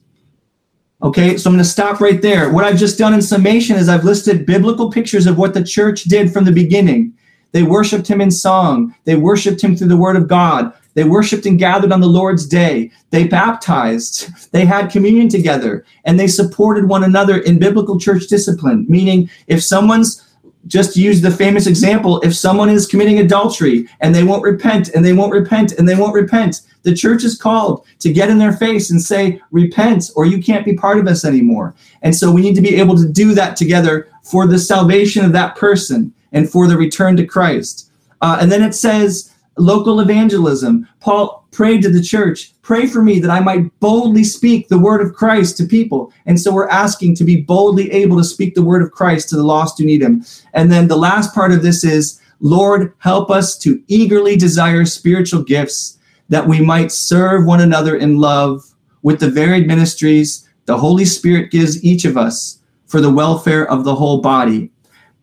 [1.01, 2.51] Okay, so I'm going to stop right there.
[2.51, 6.03] What I've just done in summation is I've listed biblical pictures of what the church
[6.03, 7.13] did from the beginning.
[7.53, 11.45] They worshiped him in song, they worshiped him through the word of God, they worshiped
[11.45, 12.89] and gathered on the Lord's day.
[13.11, 14.51] They baptized.
[14.51, 18.83] They had communion together and they supported one another in biblical church discipline.
[18.89, 20.27] Meaning, if someone's
[20.65, 25.05] just use the famous example if someone is committing adultery and they won't repent and
[25.05, 28.53] they won't repent and they won't repent, the church is called to get in their
[28.53, 31.75] face and say, Repent, or you can't be part of us anymore.
[32.01, 35.31] And so we need to be able to do that together for the salvation of
[35.33, 37.91] that person and for the return to Christ.
[38.19, 40.87] Uh, and then it says, local evangelism.
[40.99, 45.01] Paul prayed to the church, pray for me that I might boldly speak the word
[45.01, 46.13] of Christ to people.
[46.25, 49.35] And so we're asking to be boldly able to speak the word of Christ to
[49.35, 50.23] the lost who need him.
[50.53, 55.43] And then the last part of this is, Lord, help us to eagerly desire spiritual
[55.43, 55.97] gifts
[56.29, 58.63] that we might serve one another in love
[59.01, 63.85] with the varied ministries the Holy Spirit gives each of us for the welfare of
[63.85, 64.69] the whole body.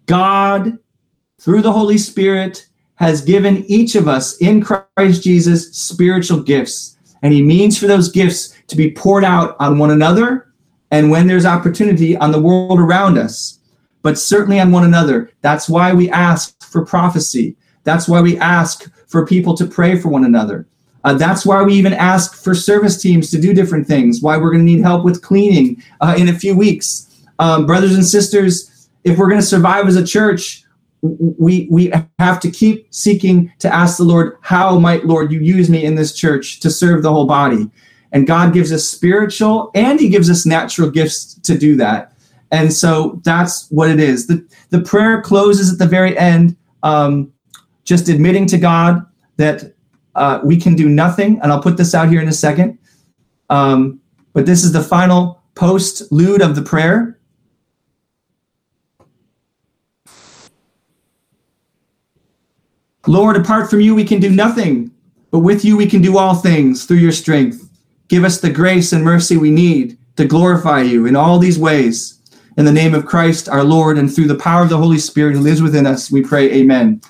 [0.06, 0.78] God
[1.38, 2.66] through the Holy Spirit,
[3.04, 6.96] has given each of us in Christ Jesus spiritual gifts.
[7.22, 10.54] And he means for those gifts to be poured out on one another
[10.90, 13.58] and when there's opportunity on the world around us,
[14.00, 15.30] but certainly on one another.
[15.42, 17.56] That's why we ask for prophecy.
[17.82, 20.66] That's why we ask for people to pray for one another.
[21.04, 24.50] Uh, that's why we even ask for service teams to do different things, why we're
[24.50, 27.22] going to need help with cleaning uh, in a few weeks.
[27.38, 30.63] Um, brothers and sisters, if we're going to survive as a church,
[31.04, 35.68] we we have to keep seeking to ask the Lord, how might Lord you use
[35.68, 37.70] me in this church to serve the whole body?
[38.12, 42.12] And God gives us spiritual and He gives us natural gifts to do that.
[42.50, 44.26] And so that's what it is.
[44.26, 47.32] The the prayer closes at the very end, um,
[47.84, 49.04] just admitting to God
[49.36, 49.74] that
[50.14, 51.38] uh, we can do nothing.
[51.42, 52.78] And I'll put this out here in a second.
[53.50, 54.00] Um,
[54.32, 57.18] but this is the final postlude of the prayer.
[63.06, 64.90] Lord, apart from you, we can do nothing,
[65.30, 67.68] but with you, we can do all things through your strength.
[68.08, 72.20] Give us the grace and mercy we need to glorify you in all these ways.
[72.56, 75.34] In the name of Christ our Lord, and through the power of the Holy Spirit
[75.34, 77.00] who lives within us, we pray, Amen.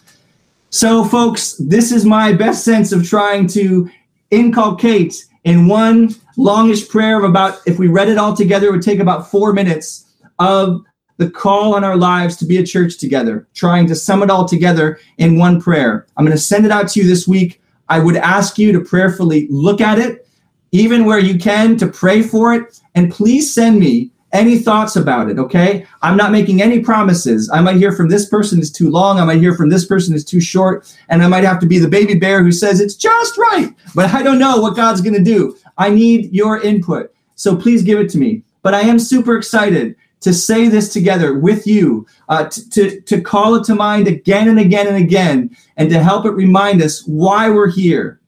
[0.71, 3.89] So, folks, this is my best sense of trying to
[4.31, 8.83] inculcate in one longish prayer of about, if we read it all together, it would
[8.83, 10.83] take about four minutes of
[11.17, 14.47] the call on our lives to be a church together, trying to sum it all
[14.47, 16.07] together in one prayer.
[16.17, 17.61] I'm going to send it out to you this week.
[17.89, 20.27] I would ask you to prayerfully look at it,
[20.73, 22.81] even where you can, to pray for it.
[22.95, 25.87] And please send me any thoughts about it, okay?
[26.03, 27.49] I'm not making any promises.
[27.51, 30.13] I might hear from this person is too long, I might hear from this person
[30.13, 32.97] is too short, and I might have to be the baby bear who says it's
[32.97, 33.73] just right.
[33.95, 35.57] But I don't know what God's going to do.
[35.79, 37.15] I need your input.
[37.37, 38.43] So please give it to me.
[38.63, 39.95] But I am super excited
[40.25, 44.49] to say this together with you, uh, to, to, to call it to mind again
[44.49, 48.21] and again and again, and to help it remind us why we're here,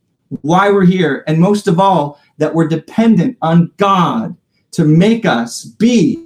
[0.42, 4.36] why we're here, and most of all, that we're dependent on God
[4.72, 6.22] to make us be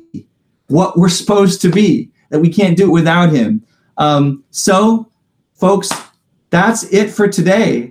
[0.67, 3.65] what we're supposed to be, that we can't do it without Him.
[3.97, 5.09] Um, so,
[5.55, 5.89] folks,
[6.51, 7.89] that's it for today.